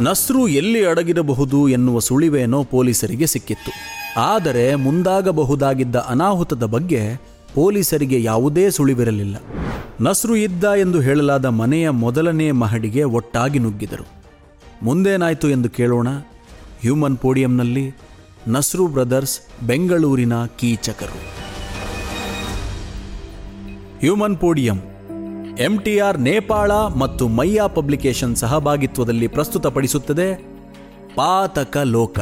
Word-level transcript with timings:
ನಸ್ರು 0.00 0.48
ಎಲ್ಲಿ 0.48 0.86
ಅಡಗಿರಬಹುದು 0.86 1.68
ಎನ್ನುವ 1.68 1.98
ಸುಳಿವೇನೋ 1.98 2.64
ಪೊಲೀಸರಿಗೆ 2.64 3.26
ಸಿಕ್ಕಿತ್ತು. 3.26 3.70
ಆದರೆ 4.20 4.74
ಮುಂದಾಗಬಹುದಾಗಿದ್ದ 4.74 5.96
ಅನಾಹುತದ 5.96 6.64
ಬಗ್ಗೆ 6.64 7.16
ಪೊಲೀಸರಿಗೆ 7.54 8.22
ಯಾವುದೇ 8.22 8.70
ಸುಳಿವಿರಲಿಲ್ಲ. 8.70 9.36
ನಸ್ರು 10.00 10.36
ಇದ್ದ 10.36 10.64
ಎಂದು 10.64 11.00
ಹೇಳಲಾದ 11.00 11.44
ಮನೆಯ 11.44 11.90
ಮೊದಲನೇ 11.90 12.50
ಮಹಡಿಗೆ 12.50 13.04
ಒಟ್ಟಾಗಿ 13.04 13.58
ನುಗ್ಗಿದರು. 13.58 14.06
ಮುಂದೇನಾಯಿತು 14.82 15.48
ಎಂದು 15.48 15.70
ಕೇಳೋಣ. 15.70 16.08
ಹ್ಯೂಮನ್ 16.80 17.16
ಪೋಡಿಯಂನಲ್ಲಿ 17.16 17.90
ನಸ್ರು 18.48 18.86
ಬ್ರದರ್ಸ್ 18.86 19.40
ಬೆಂಗಳೂರಿನ 19.66 20.44
ಕೀಚಕರು. 20.44 21.18
ಹ್ಯೂಮನ್ 23.98 24.36
ಪೋಡಿಯಂ 24.36 24.80
ಎಂಟಿಆರ್ 25.58 26.20
ನೇಪಾಳ 26.20 26.72
ಮತ್ತು 26.72 27.28
ಮಯ್ಯಾ 27.28 27.66
ಪಬ್ಲಿಕೇಶನ್ 27.66 28.36
ಸಹಭಾಗಿತ್ವದಲ್ಲಿ 28.36 29.28
ಪ್ರಸ್ತುತಪಡಿಸುತ್ತದೆ 29.28 30.34
ಪಾತಕ 31.14 31.76
ಲೋಕ, 31.76 32.18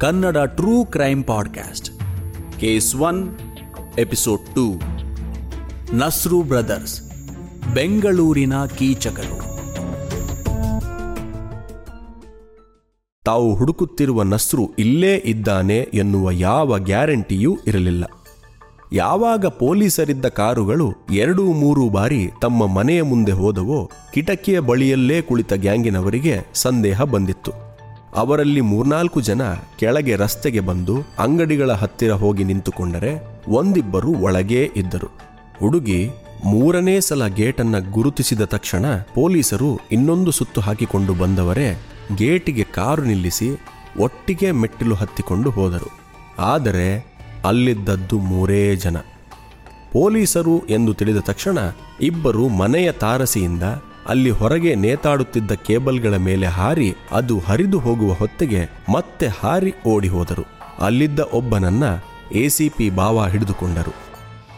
Kannada 0.00 0.36
true 0.36 0.84
crime 0.84 1.24
podcast 1.24 1.90
case 2.60 2.94
one, 2.94 3.38
episode 3.98 4.54
two. 4.54 4.72
Nasru 5.96 6.42
brothers, 6.42 7.02
ಬೆಂಗಳೂರಿನ 7.74 8.64
ಕೀಚಕರು. 8.64 9.50
ತಾವು 13.24 13.54
ಹುಡುಕುತ್ತಿರುವ 13.54 14.22
ನಸ್ರು 14.22 14.70
ಇಲ್ಲೇ 14.78 15.22
ಇದ್ದಾನೆ 15.24 15.76
ಎನ್ನುವ 15.76 16.30
ಯಾವ 16.30 16.78
ಗ್ಯಾರಂಟಿಯೂ 16.78 17.58
ಇರಲಿಲ್ಲ. 17.66 18.04
ಯಾವಾಗ 18.92 19.46
ಪೊಲೀಸರಿದ್ದ 19.46 20.26
ಕಾರುಗಳು 20.26 20.94
ಎರಡು 21.12 21.44
ಮೂರು 21.44 21.88
ಬಾರಿ 21.88 22.30
ತಮ್ಮ 22.42 22.66
ಮನೆಯ 22.66 23.02
ಮುಂದೆ 23.02 23.32
ಹೋದವೋ 23.32 23.90
ಕಿಟಕಿಯ 24.14 24.60
ಬಳಿಯಲ್ಲೇ 24.60 25.22
ಕುಳಿತ 25.22 25.52
ಗ್ಯಾಂಗಿನವರಿಗೆ 25.52 26.46
ಸಂದೇಹ 26.54 27.02
ಬಂದಿತ್ತು. 27.02 27.52
ಅವರಲ್ಲಿ 28.14 28.60
ಮೂರ್ನಾಲ್ಕು 28.60 29.20
ಜನ 29.20 29.42
ಕೆಳಗೆ 29.78 30.16
ರಸ್ತೆಗೆ 30.16 30.60
ಬಂದು 30.60 30.96
ಅಂಗಡಿಗಳ 31.18 31.72
ಹತ್ತಿರ 31.72 32.12
ಹೋಗಿ 32.12 32.44
ನಿಂತುಕೊಂಡರೆ 32.44 33.42
ಒಂದಿಬ್ಬರು 33.48 34.12
ಒಳಗೇ 34.12 34.70
ಇದ್ದರು. 34.76 35.18
ಹುಡುಗಿ 35.60 36.10
ಮೂರನೇ 36.44 37.00
ಸಲ 37.00 37.26
ಗೇಟನ್ನು 37.26 37.90
ಗುರುತಿಸಿದ 37.90 38.40
ತಕ್ಷಣ 38.40 38.84
ಪೊಲೀಸರು 39.14 39.80
ಇನ್ನೊಂದು 39.92 40.30
ಸುತ್ತು 40.30 40.60
ಹಾಕಿಕೊಂಡು 40.60 41.14
ಬಂದವರೇ 41.14 41.82
ಗೇಟಿಗೆ 42.16 42.62
ಕಾರು 42.62 43.04
ನಿಲ್ಲಿಸಿ 43.04 43.60
ಒಟ್ಟಿಗೆ 43.98 44.50
ಮೆಟ್ಟಿಲು 44.50 44.94
ಹತ್ತಿಕೊಂಡು 44.94 45.50
ಹೋದರು. 45.50 45.90
ಆದರೆ 46.38 47.09
ಅಲ್ಲಿದ್ದದ್ದು 47.44 48.18
ಮೂರೇ 48.18 48.76
ಜನ. 48.76 48.96
ಪೊಲೀಸರು 49.92 50.66
ಎಂದು 50.66 50.94
ತಿಳಿದ 50.94 51.16
ತಕ್ಷಣ 51.16 51.58
ಇಬ್ಬರು 52.00 52.48
ಮನೆಯ 52.48 52.92
ತಾರಸಿಯಿಂದ 52.92 53.62
ಅಲ್ಲಿ 54.08 54.30
ಹೊರಗೆ 54.30 54.74
ನೇತಾಡುತ್ತಿದ್ದ 54.74 55.52
ಕೇಬಲ್ಗಳ 55.52 56.16
ಮೇಲೆ 56.16 56.46
ಹಾರಿ 56.46 56.94
ಅದು 57.12 57.38
ಹರಿದು 57.38 57.78
ಹೋಗುವ 57.78 58.12
ಹೊತ್ತಿಗೆ 58.12 58.68
ಮತ್ತೆ 58.92 59.26
ಹಾರಿ 59.26 59.74
ಓಡಿ 59.86 60.08
ಹೋದರು. 60.08 60.46
ಅಲ್ಲಿದ್ದ 60.80 61.18
ಒಬ್ಬನನ್ನ 61.18 61.84
ಎಸಿಪಿ 62.32 62.90
ಬಾವ 62.90 63.26
ಹಿಡಿದುಕೊಂಡರು. 63.26 63.94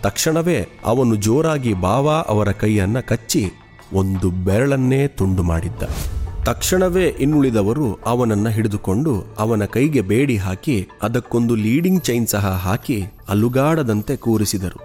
ತಕ್ಷಣವೇ 0.02 0.68
ಅವನು 0.84 1.16
ಜೋರಾಗಿ 1.16 1.74
ಬಾವಾ 1.74 2.14
ಅವರ 2.14 2.50
ಕೈಯನ್ನ 2.50 3.00
ಕಚ್ಚಿ 3.00 3.52
ಒಂದು 3.92 4.30
ಬೆರಳನ್ನೇ 4.30 5.06
ತುಂಡು 5.06 5.42
ಮಾಡಿದ್ದ. 5.42 5.82
ತಕ್ಷಣವೇ 6.44 7.16
ಇನ್ನುಳಿದವರು 7.20 7.98
ಅವನನ್ನ 8.06 8.48
ಹಿಡಿದುಕೊಂಡು 8.48 9.24
ಅವನ 9.38 9.64
ಕೈಗೆ 9.64 10.00
ಬೇಡಿ 10.00 10.36
ಹಾಕಿ 10.36 10.88
ಅದಕ್ಕೊಂದು 11.02 11.54
ಲೀಡಿಂಗ್ 11.54 12.04
ಚೈನ್ 12.04 12.26
ಸಹ 12.26 12.46
ಹಾಕಿ 12.46 13.04
ಅಲುಗಾಡದಂತೆ 13.28 14.16
ಕೂರಿಸಿದರು. 14.16 14.80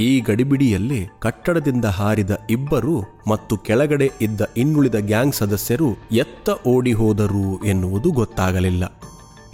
ಈ 0.00 0.20
ಗಡಿಬಿಡಿಯಲ್ಲಿ 0.20 1.06
ಕಟ್ಟಡದಿಂದ 1.20 1.84
ಹಾರಿದ 1.84 2.30
ಇಬ್ಬರು 2.50 3.04
ಮತ್ತು 3.28 3.56
ಕೆಳಗಡೆ 3.56 4.12
ಇದ್ದ 4.20 4.40
ಇನ್ನುಳಿದ 4.56 4.94
ಗ್ಯಾಂಗ್ 4.94 5.34
ಸದಸ್ಯರು 5.34 5.96
ಎತ್ತ 6.12 6.50
ಓಡಿ 6.66 6.92
ಹೋದರು 6.92 7.64
ಎನ್ನುವುದು 7.64 8.12
ಗೊತ್ತಾಗಲಿಲ್ಲ. 8.12 8.92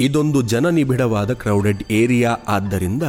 ಇದೊಂದು 0.01 0.43
ಜನನಿಬಿಡವಾದ 0.43 1.33
ಕ್ರೌಡೆಡ್ 1.33 1.83
ಏರಿಯಾ 1.91 2.37
ಆದ್ದರಿಂದ 2.49 3.03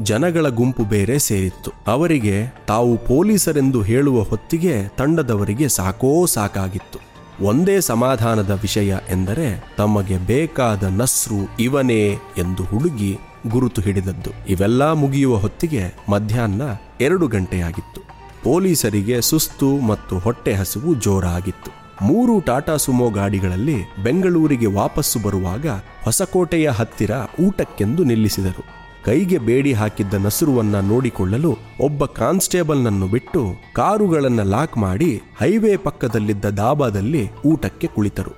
ಜನಗಳ 0.00 0.48
ಗುಂಪು 0.48 0.84
ಬೇರೆ 0.84 1.18
ಸೇರಿತ್ತು. 1.18 1.72
ಅವರಿಗೆ 1.86 2.54
ತಾವು 2.66 2.96
ಪೊಲೀಸರೆಂದು 2.96 3.82
ಹೇಳುವ 3.82 4.22
ಹೊತ್ತಿಗೆ 4.22 4.88
ತಂಡದವರಿಗೆ 4.88 5.68
ಸಾಕೋ 5.68 6.26
ಸಾಕಾಗಿತ್ತು. 6.26 7.11
ಒಂದೇ 7.42 7.80
ಸಮಾಧಾನದ 7.80 8.50
ವಿಷಯ 8.50 8.94
ಎಂದರೆ 9.10 9.64
ತಮಗೆ 9.76 10.18
ಬೇಕಾದ 10.18 10.82
ನಸ್ರು 10.82 11.56
ಇವನೇ 11.60 12.18
ಎಂದು 12.38 12.64
ಹುಡುಗಿ 12.64 13.18
ಗುರುತು 13.46 13.82
ಹಿಡಿದದ್ದು. 13.82 14.30
ಇವೆಲ್ಲ 14.48 14.92
ಮುಗಿಯುವ 14.92 15.36
ಹೊತ್ತಿಗೆ 15.36 15.94
ಮಧ್ಯಾಹ್ನ 16.10 16.62
ಎರಡು 17.00 17.26
ಗಂಟೆಯಾಗಿತ್ತು. 17.26 18.00
ಪೊಲೀಸರಿಗೆ 18.44 19.20
ಸುಸ್ತು 19.20 19.80
ಮತ್ತು 19.80 20.18
ಹೊಟ್ಟೆ 20.18 20.54
ಹಸಿವು 20.54 20.94
ಜೋರಾಗಿತ್ತು. 20.94 21.70
ಮೂರು 22.06 22.40
ಟಾಟಾ 22.40 22.76
ಸುಮೋ 22.76 23.10
ಗಾಡಿಗಳಲ್ಲಿ 23.10 24.02
ಬೆಂಗಳೂರಿಗೆ 24.02 24.66
ವಾಪಸ್ಸು 24.66 25.18
ಬರುವಾಗ 25.18 25.66
ಹೊಸಕೋಟೆಯ 26.04 26.68
ಹತ್ತಿರ 26.68 27.10
ಊಟಕ್ಕೆಂದು 27.40 28.04
ನಿಲ್ಲಿಸಿದರು. 28.04 28.81
ಕೈಗೆ 29.04 29.38
ಬೇಡಿ 29.38 29.72
ಹಾಕಿದ್ದ 29.72 30.14
ನಸುರುವನ್ನ 30.14 30.80
ನೋಡಿಕೊಳ್ಳಲು 30.80 31.58
ಒಬ್ಬ 31.80 32.04
ಕಾನ್ಸ್ಟೇಬಲ್ನನ್ನು 32.04 33.06
ಬಿಟ್ಟು 33.06 33.54
ಕಾರುಗಳನ್ನ 33.72 34.42
ಲಾಕ್ 34.42 34.78
ಮಾಡಿ 34.78 35.22
ಹೈವೇ 35.40 35.76
ಪಕ್ಕದಲ್ಲಿದ್ದ 35.76 36.44
ದಾಬಾದಲ್ಲಿ 36.44 37.30
ಊಟಕ್ಕೆ 37.46 37.86
ಕುಳಿತರು. 37.86 38.30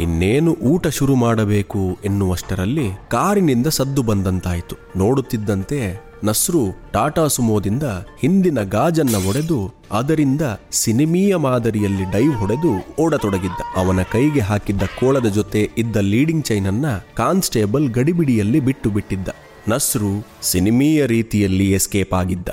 ಇನ್ನೇನು 0.00 0.52
ಊಟ 0.52 0.86
ಶುರು 0.86 1.14
ಮಾಡಬೇಕು 1.14 1.98
ಎನ್ನುವಷ್ಟರಲ್ಲಿ 2.04 2.90
ಕಾರಿನಿಂದ 3.08 3.66
ಸದ್ದು 3.66 4.02
ಬಂದಂತಾಯಿತು. 4.02 4.76
ನೋಡುತ್ತಿದ್ದಂತೆ 4.98 6.06
ನಸ್ರು 6.24 6.92
ಟಾಟಾ 6.92 7.26
ಸುಮೋದಿಂದ 7.26 7.82
ಹಿಂದಿನ 8.18 8.62
ಗಾಜನ್ನ 8.62 9.28
ಒಡೆದು 9.28 9.72
ಅದರಿಂದ 9.92 10.40
ಸಿನಿಮೀಯ 10.72 11.36
ಮಾದರಿಯಲ್ಲಿ 11.36 12.04
ಡೈವ್ 12.12 12.34
ಹೊಡೆದು 12.34 13.02
ಓಡತೊಡಗಿದ್ದ. 13.02 13.60
ಅವನ 13.76 14.02
ಕೈಗೆ 14.12 14.40
ಹಾಕಿದ್ದ 14.40 14.82
ಕೋಳದ 14.82 15.26
ಜೊತೆ 15.26 15.70
ಇದ್ದ 15.78 15.96
ಲೀಡಿಂಗ್ 15.96 16.44
ಚೈನನ್ನ 16.44 16.86
ಕಾನ್ಸ್ಟೇಬಲ್ 17.14 17.90
ಗಡಿಬಿಡಿಯಲ್ಲಿ 17.90 18.60
ಬಿಟ್ಟು 18.60 18.90
ಬಿಟ್ಟಿದ್ದ. 18.90 19.28
ನಸ್ರು 19.68 20.26
ಸಿನಿಮೀಯ 20.42 21.06
ರೀತಿಯಲ್ಲಿ 21.06 21.72
ಎಸ್ಕೇಪ್ 21.72 22.14
ಆಗಿದ್ದ. 22.14 22.48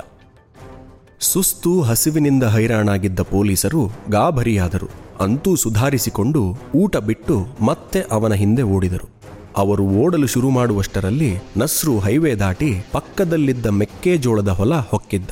ಸುಸ್ತು 1.19 1.81
ಹಸಿವಿನಿಂದ 1.81 2.43
ಹೈರಾಣಾಗಿದ್ದ 2.43 3.19
ಪೊಲೀಸರು 3.19 3.91
ಗಾಬರಿಯಾದರು. 4.09 4.89
ಅಂತೂ 5.19 5.55
ಸುಧಾರಿಸಿಕೊಂಡು 5.55 6.57
ಊಟ 6.75 6.97
ಬಿಟ್ಟು 6.97 7.47
ಮತ್ತೆ 7.61 8.01
ಅವನ 8.11 8.33
ಹಿಂದೆ 8.33 8.61
ಓಡಿದರು. 8.61 9.09
ಅವರು 9.57 9.83
ಓಡಲು 9.83 10.27
ಶುರು 10.27 10.49
ಮಾಡುವಷ್ಟರಲ್ಲಿ 10.49 11.31
ನಸ್ರು 11.57 11.99
ಹೈವೇ 11.99 12.35
ದಾಟಿ 12.35 12.85
ಪಕ್ಕದಲ್ಲಿದ್ದ 12.91 13.65
ಮೆಕ್ಕೆಜೋಳದ 13.65 14.47
ಹೊಲ 14.47 14.73
ಹೊಕ್ಕಿದ್ದ. 14.75 15.29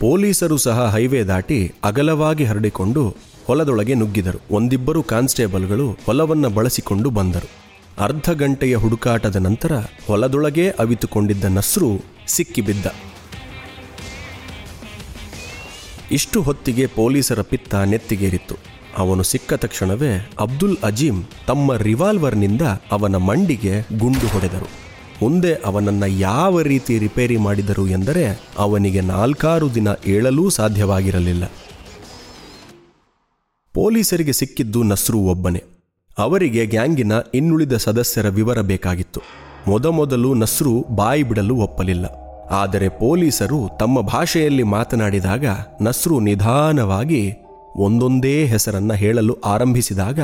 ಪೊಲೀಸರು 0.00 0.56
ಸಹ 0.56 0.92
ಹೈವೇ 0.92 1.22
ದಾಟಿ 1.22 1.72
ಅಗಲವಾಗಿ 1.84 2.44
ಹರಡಿಕೊಂಡು 2.44 3.14
ಹೊಲದೊಳಗೆ 3.46 3.94
ನುಗ್ಗಿದರು. 3.94 4.40
ಒಂದಿಬ್ಬರು 4.50 5.02
ಕಾನ್ಸ್ಟೇಬಲ್ಗಳು 5.02 5.90
ಹೊಲವನ್ನು 5.90 6.50
ಬಳಸಿಕೊಂಡು 6.50 7.10
ಬಂದರು. 7.10 7.63
ಅರ್ಧ 7.98 8.30
ಗಂಟೆಯ 8.30 8.76
ಹುಡುಕಾಟದ 8.76 9.36
ನಂತರ 9.36 9.72
ಹೊಲದೊಳಗೇ 10.06 10.70
ಅವಿತುಕೊಂಡಿದ್ದ 10.70 11.44
ನಸ್ರು 11.44 12.00
ಸಿಕ್ಕಿಬಿದ್ದ. 12.26 12.86
ಇಷ್ಟು 16.10 16.42
ಹೊತ್ತಿಗೆ 16.42 16.86
ಪೊಲೀಸರ 16.86 17.42
ಪಿತ್ತ 17.42 17.74
ನೆತ್ತಿಗೇರಿತ್ತು. 17.74 18.54
ಅವನು 18.96 19.22
ಸಿಕ್ಕ 19.22 19.54
ತಕ್ಷಣವೇ 19.54 20.30
ಅಬ್ದುಲ್ 20.40 20.76
ಅಜೀಂ 20.82 21.24
ತಮ್ಮ 21.46 21.76
ರಿವಾಲ್ವರ್ನಿಂದ 21.76 22.62
ಅವನ 22.62 23.16
ಮಂಡಿಗೆ 23.16 23.98
ಗುಂಡು 23.98 24.26
ಹೊಡೆದರು. 24.26 24.68
ಮುಂದೆ 25.22 25.54
ಅವನನ್ನ 25.54 26.04
ಯಾವ 26.06 26.60
ರೀತಿ 26.60 26.98
ರಿಪೇರಿ 26.98 27.36
ಮಾಡಿದರು 27.36 27.88
ಎಂದರೆ 27.88 28.40
ಅವನಿಗೆ 28.58 29.00
ನಾಲ್ಕಾರು 29.00 29.74
ದಿನ 29.74 29.88
ಏಳಲೂ 30.06 30.50
ಸಾಧ್ಯವಾಗಿರಲಿಲ್ಲ. 30.50 31.44
ಪೊಲೀಸರಿಗೆ 33.74 34.32
ಸಿಕ್ಕಿದ್ದು 34.32 34.82
ನಸ್ರು 34.82 35.18
ಒಬ್ಬನೇ. 35.18 35.62
ಅವರಿಗೆ 36.18 36.66
ಗ್ಯಾಂಗಿನ 36.66 37.12
ಇನ್ನುಳಿದ 37.34 37.72
ಸದಸ್ಯರ 37.72 38.28
ವಿವರ 38.28 38.60
ಬೇಕಾಗಿತ್ತು. 38.60 39.20
ಮೊದಮೊದಲು 39.66 40.34
ನಸ್ರು 40.34 40.84
ಬಾಯಿ 40.94 41.22
ಬಿಡಲು 41.22 41.56
ಒಪ್ಪಲಿಲ್ಲ. 41.56 42.06
ಆದರೆ 42.50 42.88
ಪೊಲೀಸರು 42.88 43.70
ತಮ್ಮ 43.80 44.00
ಭಾಷೆಯಲ್ಲಿ 44.00 44.62
ಮಾತನಾಡಿದಾಗ 44.62 45.44
ನಸ್ರು 45.82 46.20
ನಿಧಾನವಾಗಿ 46.20 47.32
ಒಂದೊಂದೇ 47.76 48.44
ಹೆಸರನ್ನ 48.44 48.92
ಹೇಳಲು 48.92 49.36
ಆರಂಭಿಸಿದಾಗ 49.44 50.20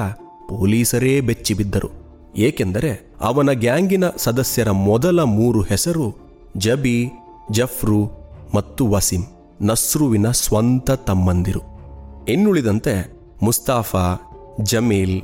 ಪೊಲೀಸರೇ 0.48 1.20
ಬೆಚ್ಚಿಬಿದ್ದರು 1.20 1.88
ಏಕೆಂದರೆ 2.36 3.12
ಅವನ 3.20 3.52
ಗ್ಯಾಂಗಿನ 3.52 4.04
ಸದಸ್ಯರ 4.16 4.70
ಮೊದಲ 4.70 5.20
ಮೂರು 5.20 5.62
ಹೆಸರು 5.62 6.16
ಜಬಿ, 6.56 7.08
ಜಫ್ರು 7.50 8.10
ಮತ್ತು 8.54 8.86
ವಸೀಂ, 8.86 9.22
ನಸ್ರುವಿನ 9.62 10.30
ಸ್ವಂತ 10.30 10.90
ತಮ್ಮಂದಿರು. 10.90 11.60
ಇನ್ನುಳಿದಂತೆ 12.28 13.12
ಮುಸ್ತಾಫಾ, 13.42 14.16
ಜಮೀಲ್ 14.62 15.22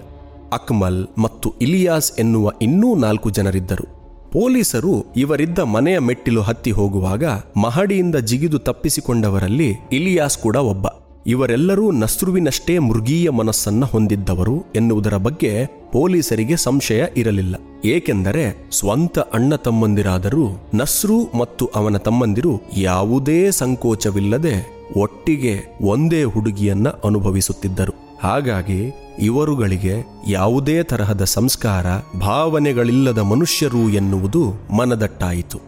ಅಕ್ಮಲ್ 0.53 1.07
ಮತ್ತು 1.19 1.55
ಇಲಿಯಾಸ್ 1.63 2.13
ಎನ್ನುವ 2.19 2.53
ಇನ್ನೂ 2.63 2.95
ನಾಲ್ಕು 2.95 3.31
ಜನರಿದ್ದರು. 3.31 3.97
ಪೊಲೀಸರು 4.33 5.05
ಇವರಿದ್ದ 5.17 5.59
ಮನೆಯ 5.59 5.99
ಮೆಟ್ಟಿಲು 5.99 6.43
ಹತ್ತಿ 6.43 6.71
ಹೋಗುವಾಗ 6.71 7.25
ಮಹಡಿಯಿಂದ 7.57 8.17
ಜಿಗಿದು 8.17 8.59
ತಪ್ಪಿಸಿಕೊಂಡವರಲ್ಲಿ 8.59 9.75
ಇಲಿಯಾಸ್ 9.93 10.39
ಕೂಡ 10.39 10.57
ಒಬ್ಬ. 10.57 10.87
ಇವರೆಲ್ಲರೂ 11.27 11.93
ನಸ್ರುವಿನಷ್ಟೇ 11.93 12.79
ಮೃಗೀಯ 12.79 13.31
ಮನಸ್ಸನ್ನ 13.31 13.85
ಹೊಂದಿದ್ದವರು 13.85 14.65
ಎನ್ನುವುದರ 14.77 15.17
ಬಗ್ಗೆ 15.17 15.67
ಪೊಲೀಸರಿಗೆ 15.93 16.57
ಸಂಶಯ 16.57 17.05
ಇರಲಿಲ್ಲ. 17.17 17.55
ಏಕೆಂದರೆ 17.85 18.69
ಸ್ವಂತ 18.73 19.19
ಅಣ್ಣ 19.19 19.55
ತಮ್ಮಂದಿರಾದರೂ 19.55 20.71
ನಸ್ರು 20.75 21.39
ಮತ್ತು 21.39 21.67
ಅವನ 21.67 21.97
ತಮ್ಮಂದಿರು 21.97 22.61
ಯಾವುದೇ 22.77 23.51
ಸಂಕೋಚವಿಲ್ಲದೆ 23.51 24.77
ಒಟ್ಟಿಗೆ 24.97 25.79
ಒಂದೇ 25.83 26.25
ಹುಡುಗಿಯನ್ನ 26.25 26.89
ಅನುಭವಿಸುತ್ತಿದ್ದರು. 26.89 27.93
ಹಾಗಾಗಿ 28.23 28.93
ಇವರುಗಳಿಗೆ 29.19 29.95
ಯಾವುದೇ 30.29 30.83
ತರಹದ 30.83 31.25
ಸಂಸ್ಕಾರ, 31.25 31.87
ಭಾವನೆಗಳಿಲ್ಲದ 32.21 33.19
ಮನುಷ್ಯರು 33.19 33.91
ಎನ್ನುವುದು 33.91 34.53
ಮನದಟ್ಟಾಯಿತು. 34.77 35.59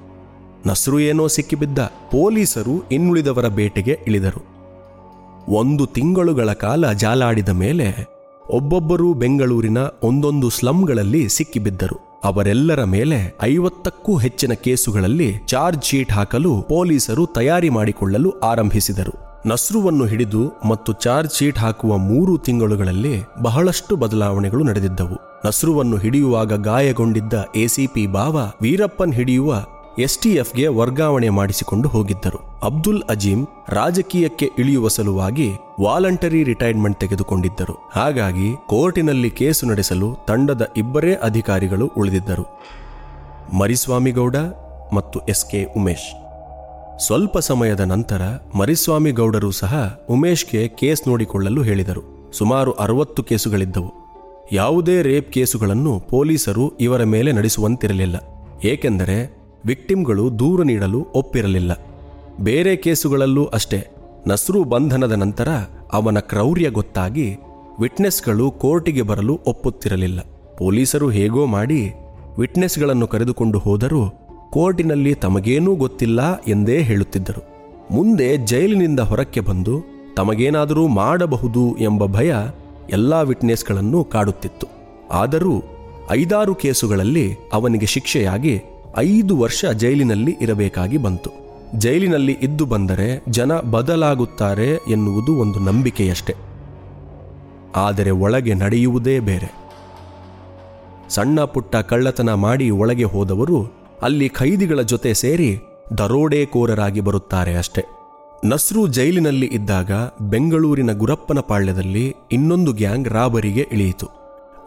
ನಸ್ರು 0.66 1.00
ಏನೋ 1.00 1.26
ಸಿಕ್ಕಿಬಿದ್ದ 1.26 1.78
ಪೊಲೀಸರು 1.78 2.88
ಇನ್ನುಳಿದವರ 2.88 3.48
ಬೇಟೆಗೆ 3.48 3.98
ಇಳಿದರು. 4.06 4.58
ಒಂದು 5.52 5.86
ತಿಂಗಳುಗಳ 5.86 6.52
ಕಾಲ 6.52 6.92
ಜಾಲಾಡಿದ 6.92 7.48
ಮೇಲೆ 7.48 8.06
ಒಬ್ಬೊಬ್ಬರೂ 8.50 9.14
ಬೆಂಗಳೂರಿನ 9.14 9.78
ಒಂದೊಂದು 10.02 10.50
ಸ್ಲಂಗಳಲ್ಲಿ 10.50 11.28
ಸಿಕ್ಕಿಬಿದ್ದರು. 11.28 12.20
ಅವರೆಲ್ಲರ 12.24 12.84
ಮೇಲೆ 12.84 13.36
ಐವತ್ತಕ್ಕೂ 13.42 14.16
ಹೆಚ್ಚಿನ 14.16 14.52
ಕೇಸುಗಳಲ್ಲಿ 14.52 15.34
ಚಾರ್ಜ್ 15.46 15.84
ಶೀಟ್ 15.84 16.12
ಹಾಕಲು 16.12 16.62
ಪೊಲೀಸರು 16.62 17.26
ತಯಾರಿ 17.26 17.68
ಮಾಡಿಕೊಳ್ಳಲು 17.68 18.30
ಆರಂಭಿಸಿದರು. 18.30 19.27
ನಸ್ರುವನ್ನು 19.48 20.04
ಹಿಡಿದು 20.04 20.40
ಮತ್ತು 20.68 20.90
ಚಾರ್ಜ್ 20.92 21.34
ಶೀಟ್ 21.34 21.58
ಹಾಕುವ 21.58 21.96
ಮೂರು 21.96 22.32
ತಿಂಗಳುಗಳಲ್ಲಿ 22.38 23.12
ಬಹಳಷ್ಟು 23.42 23.96
ಬದಲಾವಣೆಗಳು 23.96 24.62
ನಡೆದಿದ್ದವು. 24.64 25.16
ನಸ್ರುವನ್ನು 25.46 25.96
ಹಿಡಿಯುವಾಗ 25.96 26.52
ಗಾಯಗೊಂಡಿದ್ದ 26.62 27.34
ಎಸಿಪಿ 27.56 28.04
ಬಾವ 28.06 28.36
ವೀರಪ್ಪನ್ 28.62 29.12
ಹಿಡಿಯುವ 29.12 29.60
ಎಸ್ಟಿಎಫ್ಗೆ 29.98 30.66
ವರ್ಗಾವಣೆ 30.78 31.28
ಮಾಡಿಸಿಕೊಂಡು 31.28 31.88
ಹೋಗಿದ್ದರು. 31.88 32.40
ಅಬ್ದುಲ್ 32.62 33.02
ಅಜೀಂ 33.08 33.40
ರಾಜಕೀಯಕ್ಕೆ 33.68 34.50
ಇಳಿಯುವ 34.58 34.88
ಸಲುವಾಗಿ 34.88 35.48
ವಾಲಂಟರಿ 35.80 36.42
ರಿಟೈರ್ಮೆಂಟ್ 36.42 37.00
ತೆಗೆದುಕೊಂಡಿದ್ದರು. 37.00 37.76
ಹಾಗಾಗಿ 37.92 38.48
ಕೋರ್ಟಿನಲ್ಲಿ 38.68 39.30
ಕೇಸು 39.30 39.66
ನಡೆಸಲು 39.66 40.10
ತಂಡದ 40.28 40.64
ಇಬ್ಬರೇ 40.76 41.14
ಅಧಿಕಾರಿಗಳು 41.14 41.88
ಉಳಿದಿದ್ದರು. 41.96 42.46
ಮರಿಸ್ವಾಮಿಗೌಡ 43.58 44.36
ಮತ್ತು 44.92 45.20
ಎಸ್ 45.28 45.46
ಕೆ 45.50 45.60
ಉಮೇಶ್. 45.76 46.08
ಸ್ವಲ್ಪ 46.98 47.38
ಸಮಯದ 47.38 47.80
ನಂತರ 47.80 48.22
ಮರಿಸ್ವಾಮಿ 48.54 49.12
ಗೌಡರು 49.12 49.50
ಸಹ 49.50 50.00
ಉಮೇಶ್ಗೆ 50.10 50.68
ಕೇಸ್ 50.68 51.08
ನೋಡಿಕೊಳ್ಳಲು 51.08 51.62
ಹೇಳಿದರು. 51.62 52.32
ಸುಮಾರು 52.32 52.72
ಅರವತ್ತು 52.72 53.22
ಕೇಸುಗಳಿದ್ದವು. 53.22 53.92
ಯಾವುದೇ 54.52 55.02
ರೇಪ್ 55.02 55.32
ಕೇಸುಗಳನ್ನು 55.32 56.00
ಪೊಲೀಸರು 56.00 56.72
ಇವರ 56.80 57.04
ಮೇಲೆ 57.04 57.32
ನಡೆಸುವಂತಿರಲಿಲ್ಲ. 57.32 58.16
ಏಕೆಂದರೆ 58.64 59.38
ವಿಕ್ಟಿಮ್ಗಳು 59.66 60.38
ದೂರು 60.38 60.62
ನೀಡಲು 60.62 61.06
ಒಪ್ಪಿರಲಿಲ್ಲ. 61.14 61.86
ಬೇರೆ 62.40 62.76
ಕೇಸುಗಳಲ್ಲೂ 62.76 63.44
ಅಷ್ಟೇ. 63.44 63.88
ನಸ್ರು 64.26 64.64
ಬಂಧನದ 64.64 65.12
ನಂತರ 65.12 65.48
ಅವನ 65.92 66.18
ಕ್ರೌರ್ಯ 66.18 66.70
ಗೊತ್ತಾಗಿ 66.70 67.36
ವಿಟ್ನೆಸ್ಗಳು 67.80 68.50
ಕೋರ್ಟಿಗೆ 68.50 69.02
ಬರಲು 69.02 69.40
ಒಪ್ಪುತ್ತಿರಲಿಲ್ಲ. 69.46 70.20
ಪೊಲೀಸರು 70.58 71.08
ಹೇಗೋ 71.08 71.46
ಮಾಡಿ 71.46 71.92
ವಿಟ್ನೆಸ್ಗಳನ್ನು 72.38 73.06
ಕರೆದುಕೊಂಡು 73.06 73.58
ಹೋದರೂ 73.58 74.27
ಕೋರ್ಟಿನಲ್ಲಿ 74.50 75.14
ತಮಗೇನೂ 75.14 75.74
ಗೊತ್ತಿಲ್ಲ 75.74 76.40
ಎಂದೇ 76.48 76.82
ಹೇಳುತ್ತಿದ್ದರು. 76.82 77.58
ಮುಂದೆ 77.90 78.36
ಜೈಲಿನಿಂದ 78.36 79.00
ಹೊರಕ್ಕೆ 79.00 79.40
ಬಂದು 79.40 79.82
ತಮಗೇನಾದರೂ 80.16 80.88
ಮಾಡಬಹುದು 80.88 81.76
ಎಂಬ 81.78 82.06
ಭಯ 82.06 82.34
ಎಲ್ಲ 82.90 83.22
ವಿಟ್ನೆಸ್ಗಳನ್ನು 83.22 84.04
ಕಾಡುತ್ತಿತ್ತು. 84.04 84.66
ಆದರೂ 85.10 85.62
ಐದಾರು 86.10 86.54
ಕೇಸುಗಳಲ್ಲಿ 86.54 87.36
ಅವನಿಗೆ 87.52 87.86
ಶಿಕ್ಷೆಯಾಗಿ 87.86 88.62
ಐದು 88.96 89.36
ವರ್ಷ 89.36 89.64
ಜೈಲಿನಲ್ಲಿ 89.64 90.36
ಇರಬೇಕಾಗಿ 90.40 90.96
ಬಂತು. 90.96 91.30
ಜೈಲಿನಲ್ಲಿ 91.78 92.36
ಇದ್ದು 92.42 92.66
ಬಂದರೆ 92.66 93.24
ಜನ 93.28 93.52
ಬದಲಾಗುತ್ತಾರೆ 93.52 94.68
ಎನ್ನುವುದು 94.68 95.36
ಒಂದು 95.36 95.58
ನಂಬಿಕೆಯಷ್ಟೆ. 95.58 96.34
ಆದರೆ 97.76 98.10
ಒಳಗೆ 98.10 98.54
ನಡೆಯುವುದೇ 98.54 99.18
ಬೇರೆ. 99.18 99.68
ಸಣ್ಣ 101.08 101.40
ಪುಟ್ಟ 101.40 101.76
ಕಳ್ಳತನ 101.76 102.34
ಮಾಡಿ 102.34 102.70
ಒಳಗೆ 102.70 103.04
ಹೋದವರು 103.04 103.77
ಅಲ್ಲಿ 104.02 104.28
ಖೈದಿಗಳ 104.28 104.80
ಜೊತೆ 104.80 105.14
ಸೇರಿ 105.14 105.60
ದರೋಡೆಕೋರರಾಗಿ 105.98 107.00
ಬರುತ್ತಾರೆ 107.00 107.56
ಅಷ್ಟೆ. 107.56 107.84
ನಸ್ರು 108.44 108.86
ಜೈಲಿನಲ್ಲಿ 108.86 109.46
ಇದ್ದಾಗ 109.46 109.90
ಬೆಂಗಳೂರಿನ 110.20 110.92
ಗುರಪ್ಪನ 110.92 111.40
ಪಾಳ್ಯದಲ್ಲಿ 111.40 112.14
ಇನ್ನೊಂದು 112.32 112.72
ಗ್ಯಾಂಗ್ 112.72 113.08
ರಾಬರಿಗೆ 113.08 113.68
ಇಳಿಯಿತು. 113.72 114.08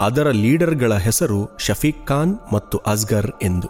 ಅದರ 0.01 0.31
ಲೀಡರ್ಗಳ 0.31 0.93
ಹೆಸರು 0.93 1.49
ಶಫೀಕ್ 1.59 2.07
ಖಾನ್ 2.07 2.37
ಮತ್ತು 2.53 2.77
ಅಸ್ಗರ್ 2.77 3.31
ಎಂದು. 3.41 3.67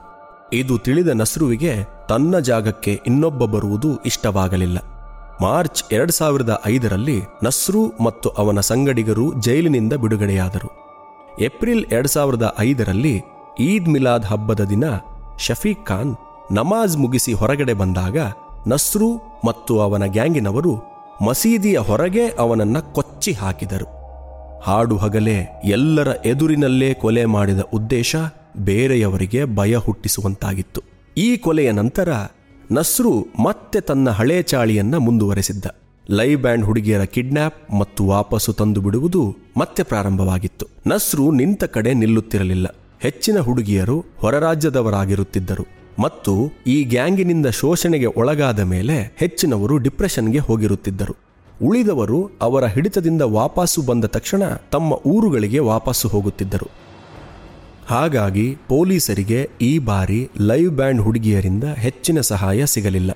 ಇದು 0.54 0.78
ತಿಳಿದ 0.78 1.08
ನಸ್ರುವಿಗೆ 1.08 1.74
ತನ್ನ 2.10 2.40
ಜಾಗಕ್ಕೆ 2.40 3.02
ಇನ್ನೊಬ್ಬ 3.08 3.46
ಬರುವುದು 3.46 3.96
ಇಷ್ಟವಾಗಲಿಲ್ಲ. 3.96 4.78
ಮಾರ್ಚ್ 5.42 5.84
ಎರಡು 5.92 6.12
ಸಾವಿರದ 6.12 6.62
ಐದರಲ್ಲಿ 6.66 7.22
ನಸ್ರು 7.44 8.04
ಮತ್ತು 8.04 8.30
ಅವನ 8.30 8.60
ಸಂಗಡಿಗರು 8.60 9.34
ಜೈಲಿನಿಂದ 9.34 9.94
ಬಿಡುಗಡೆಯಾದರು. 9.94 10.70
ಏಪ್ರಿಲ್ 11.40 11.86
ಎರಡು 11.86 12.08
ಸಾವಿರದ 12.08 12.56
ಐದರಲ್ಲಿ 12.60 13.22
ಈದ್ 13.60 13.90
ಮಿಲಾದ್ 13.90 14.26
ಹಬ್ಬದ 14.26 14.64
ದಿನ 14.64 14.84
ಶಫೀಕ್ 15.46 15.86
ಖಾನ್ 15.86 16.16
ನಮಾಜ್ 16.52 16.98
ಮುಗಿಸಿ 16.98 17.34
ಹೊರಗಡೆ 17.34 17.74
ಬಂದಾಗ 17.74 18.18
ನಸ್ರು 18.68 19.40
ಮತ್ತು 19.46 19.80
ಅವನ 19.80 20.06
ಗ್ಯಾಂಗಿನವರು 20.06 20.74
ಮಸೀದಿಯ 21.26 21.78
ಹೊರಗೆ 21.78 22.28
ಅವನನ್ನ 22.28 22.80
ಕೊಚ್ಚಿ 22.80 23.32
ಹಾಕಿದರು. 23.32 23.86
ಹಾಡು 24.62 24.98
ಹಗಲೇ 24.98 25.62
ಎಲ್ಲರ 25.64 26.08
ಎದುರಿನಲ್ಲೇ 26.26 26.94
ಕೊಲೆ 26.94 27.26
ಮಾಡಿದ 27.26 27.60
ಉದ್ದೇಶ 27.74 28.16
ಬೇರೆಯವರಿಗೆ 28.58 29.46
ಭಯ 29.56 29.76
ಹುಟ್ಟಿಸುವಂತಾಗಿತ್ತು. 29.76 30.82
ಈ 31.18 31.38
ಕೊಲೆಯ 31.38 31.72
ನಂತರ 31.72 32.10
ನಸ್ರು 32.72 33.20
ಮತ್ತೆ 33.44 33.82
ತನ್ನ 33.82 34.10
ಹಳೆ 34.10 34.44
ಚಾಳಿಯನ್ನ 34.44 34.96
ಮುಂದುವರೆಸಿದ್ದ. 34.98 35.66
ಲೈವ್ 36.10 36.42
ಬ್ಯಾಂಡ್ 36.42 36.66
ಹುಡುಗಿಯರ 36.66 37.04
ಕಿಡ್ನಾಪ್ 37.04 37.74
ಮತ್ತು 37.74 38.08
ವಾಪಸ್ಸು 38.08 38.54
ತಂದು 38.54 38.82
ಬಿಡುವುದು 38.82 39.36
ಮತ್ತೆ 39.58 39.84
ಪ್ರಾರಂಭವಾಗಿತ್ತು. 39.84 40.66
ನಸ್ರು 40.88 41.32
ನಿಂತ 41.32 41.64
ಕಡೆ 41.64 41.94
ನಿಲ್ಲುತ್ತಿರಲಿಲ್ಲ. 41.94 42.76
ಹೆಚ್ಚಿನ 43.02 43.40
ಹುಡುಗಿಯರು 43.40 44.06
ಹೊರರಾಜ್ಯದವರಾಗಿರುತ್ತಿದ್ದರು 44.18 45.66
ಮತ್ತು 46.00 46.34
ಈ 46.68 46.84
ಗ್ಯಾಂಗಿನಿಂದ 46.84 47.48
ಶೋಷಣೆಗೆ 47.48 48.06
ಒಳಗಾದ 48.06 48.60
ಮೇಲೆ 48.60 49.16
ಹೆಚ್ಚಿನವರು 49.18 49.78
ಡಿಪ್ರೆಷನ್ಗೆ 49.78 50.40
ಹೋಗಿರುತ್ತಿದ್ದರು. 50.40 51.16
ಉಳಿದವರು 51.64 52.32
ಅವರ 52.42 52.66
ಹಿಡಿತದಿಂದ 52.66 53.22
ವಾಪಸ್ಸು 53.22 53.82
ಬಂದ 53.82 54.06
ತಕ್ಷಣ 54.06 54.44
ತಮ್ಮ 54.72 54.94
ಊರುಗಳಿಗೆ 55.06 55.60
ವಾಪಸ್ಸು 55.60 56.08
ಹೋಗುತ್ತಿದ್ದರು. 56.08 56.72
ಹಾಗಾಗಿ 57.86 58.58
ಪೊಲೀಸರಿಗೆ 58.68 59.50
ಈ 59.62 59.80
ಬಾರಿ 59.80 60.30
ಲೈವ್ 60.42 60.72
ಬ್ಯಾಂಡ್ 60.72 61.02
ಹುಡುಗಿಯರಿಂದ 61.02 61.64
ಹೆಚ್ಚಿನ 61.64 62.22
ಸಹಾಯ 62.22 62.66
ಸಿಗಲಿಲ್ಲ. 62.66 63.12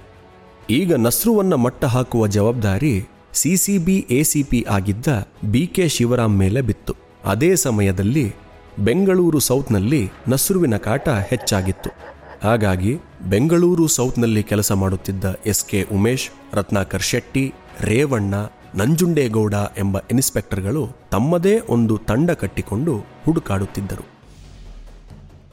ಈಗ 0.69 0.93
ನಸ್ರುವನ್ನ 0.95 1.53
ಮಟ್ಟ 1.53 1.85
ಹಾಕುವ 1.85 2.27
ಜವಾಬ್ದಾರಿ 2.27 3.07
ಸಿಸಿಬಿ 3.33 3.97
ಎಸಿಪಿ 4.11 4.65
ಆಗಿದ್ದ 4.69 5.07
ಬಿ 5.51 5.67
ಕೆ 5.67 5.87
ಶಿವರಾಮ್ 5.87 6.37
ಮೇಲೆ 6.37 6.61
ಬಿತ್ತು. 6.61 6.95
ಅದೇ 7.25 7.55
ಸಮಯದಲ್ಲಿ 7.55 8.44
ಬೆಂಗಳೂರು 8.79 9.39
ಸೌತ್ನಲ್ಲಿ 9.39 10.11
ನಸ್ರುವಿನ 10.27 10.77
ಕಾಟ 10.77 11.09
ಹೆಚ್ಚಾಗಿತ್ತು. 11.09 11.89
ಹಾಗಾಗಿ 12.43 12.99
ಬೆಂಗಳೂರು 13.29 13.87
ಸೌತ್ನಲ್ಲಿ 13.87 14.43
ಕೆಲಸ 14.43 14.71
ಮಾಡುತ್ತಿದ್ದ 14.71 15.25
ಎಸ್ 15.45 15.65
ಕೆ 15.65 15.87
ಉಮೇಶ್, 15.91 16.29
ರತ್ನಾಕರ್ 16.53 17.01
ಶೆಟ್ಟಿ, 17.01 17.53
ರೇವಣ್ಣ, 17.81 18.35
ನಂಜುಂಡೇಗೌಡ 18.75 19.53
ಎಂಬ 19.77 19.97
ಇನ್ಸ್ಪೆಕ್ಟರ್ಗಳು 20.11 20.89
ತಮ್ಮದೇ 21.11 21.59
ಒಂದು 21.59 21.97
ತಂಡ 21.97 22.31
ಕಟ್ಟಿಕೊಂಡು 22.31 22.97
ಹುಡುಕಾಡುತ್ತಿದ್ದರು. 22.97 24.05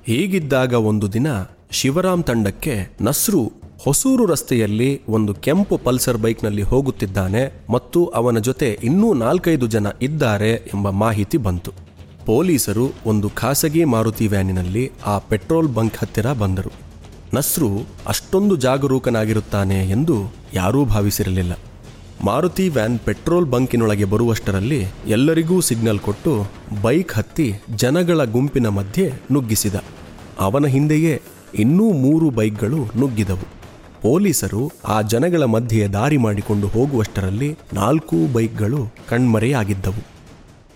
ಹೀಗಿದ್ದಾಗ 0.06 0.72
ಒಂದು 0.72 1.12
ದಿನ 1.12 1.26
ಶಿವರಾಮ್ 1.70 2.24
ತಂಡಕ್ಕೆ 2.24 2.96
ನಸ್ರು 3.02 3.52
ಹೊಸೂರು 3.84 4.26
ರಸ್ತೆಯಲ್ಲಿ 4.26 5.00
ಒಂದು 5.08 5.34
ಕೆಂಪು 5.34 5.76
ಪಲ್ಸರ್ 5.76 6.16
ಬೈಕ್ನಲ್ಲಿ 6.16 6.62
ಹೋಗುತ್ತಿದ್ದಾನೆ 6.62 7.62
ಮತ್ತು 7.70 8.06
ಅವನ 8.06 8.38
ಜೊತೆ 8.38 8.78
ಇನ್ನೂ 8.82 9.14
ನಾಲ್ಕೈದು 9.14 9.66
ಜನ 9.66 9.86
ಇದ್ದಾರೆ 10.02 10.52
ಎಂಬ 10.74 10.90
ಮಾಹಿತಿ 10.90 11.36
ಬಂತು. 11.36 11.91
ಪೊಲೀಸರು 12.26 12.92
ಒಂದು 13.06 13.28
ಖಾಸಗಿ 13.28 13.84
ಮಾರುತಿ 13.84 14.26
ವ್ಯಾನಿನಲ್ಲಿ 14.26 14.90
ಆ 15.06 15.18
ಪೆಟ್ರೋಲ್ 15.18 15.68
ಬಂಕ್ 15.68 15.96
ಹತ್ತಿರ 15.98 16.32
ಬಂದರು. 16.32 16.72
ನಸ್ರು 17.34 17.68
ಅಷ್ಟೊಂದು 18.06 18.56
ಜಾಗರೂಕನಾಗಿರುತ್ತಾನೆ 18.56 19.90
ಎಂದು 19.90 20.32
ಯಾರೂ 20.54 20.84
ಭಾವಿಸಿರಲಿಲ್ಲ. 20.84 21.58
ಮಾರುತಿ 22.24 22.68
ವ್ಯಾನ್ 22.68 22.98
ಪೆಟ್ರೋಲ್ 22.98 23.46
ಬಂಕಿನೊಳಗೆ 23.46 24.04
ಬರುವಷ್ಟರಲ್ಲಿ 24.04 24.86
ಎಲ್ಲರಿಗೂ 25.06 25.60
ಸಿಗ್ನಲ್ 25.60 25.98
ಕೊಟ್ಟು 25.98 26.46
ಬೈಕ್ 26.82 27.12
ಹತ್ತಿ 27.12 27.54
ಜನಗಳ 27.76 28.24
ಗುಂಪಿನ 28.24 28.68
ಮಧ್ಯೆ 28.68 29.12
ನುಗ್ಗಿಸಿದ. 29.32 29.74
ಅವನ 30.40 30.66
ಹಿಂದೆಯೇ 30.66 31.22
ಇನ್ನೂ 31.54 31.92
ಮೂರು 31.92 32.30
ಬೈಕ್ಗಳು 32.30 32.84
ನುಗ್ಗಿದವು. 32.98 33.48
ಪೊಲೀಸರು 34.02 34.72
ಆ 34.88 35.02
ಜನಗಳ 35.02 35.44
ಮಧ್ಯೆ 35.44 35.88
ದಾರಿ 35.88 36.16
ಮಾಡಿಕೊಂಡು 36.16 36.66
ಹೋಗುವಷ್ಟರಲ್ಲಿ 36.66 37.58
ನಾಲ್ಕು 37.72 38.32
ಬೈಕ್ಗಳು 38.32 38.94
ಕಣ್ಮರೆಯಾಗಿದ್ದವು. 39.08 40.02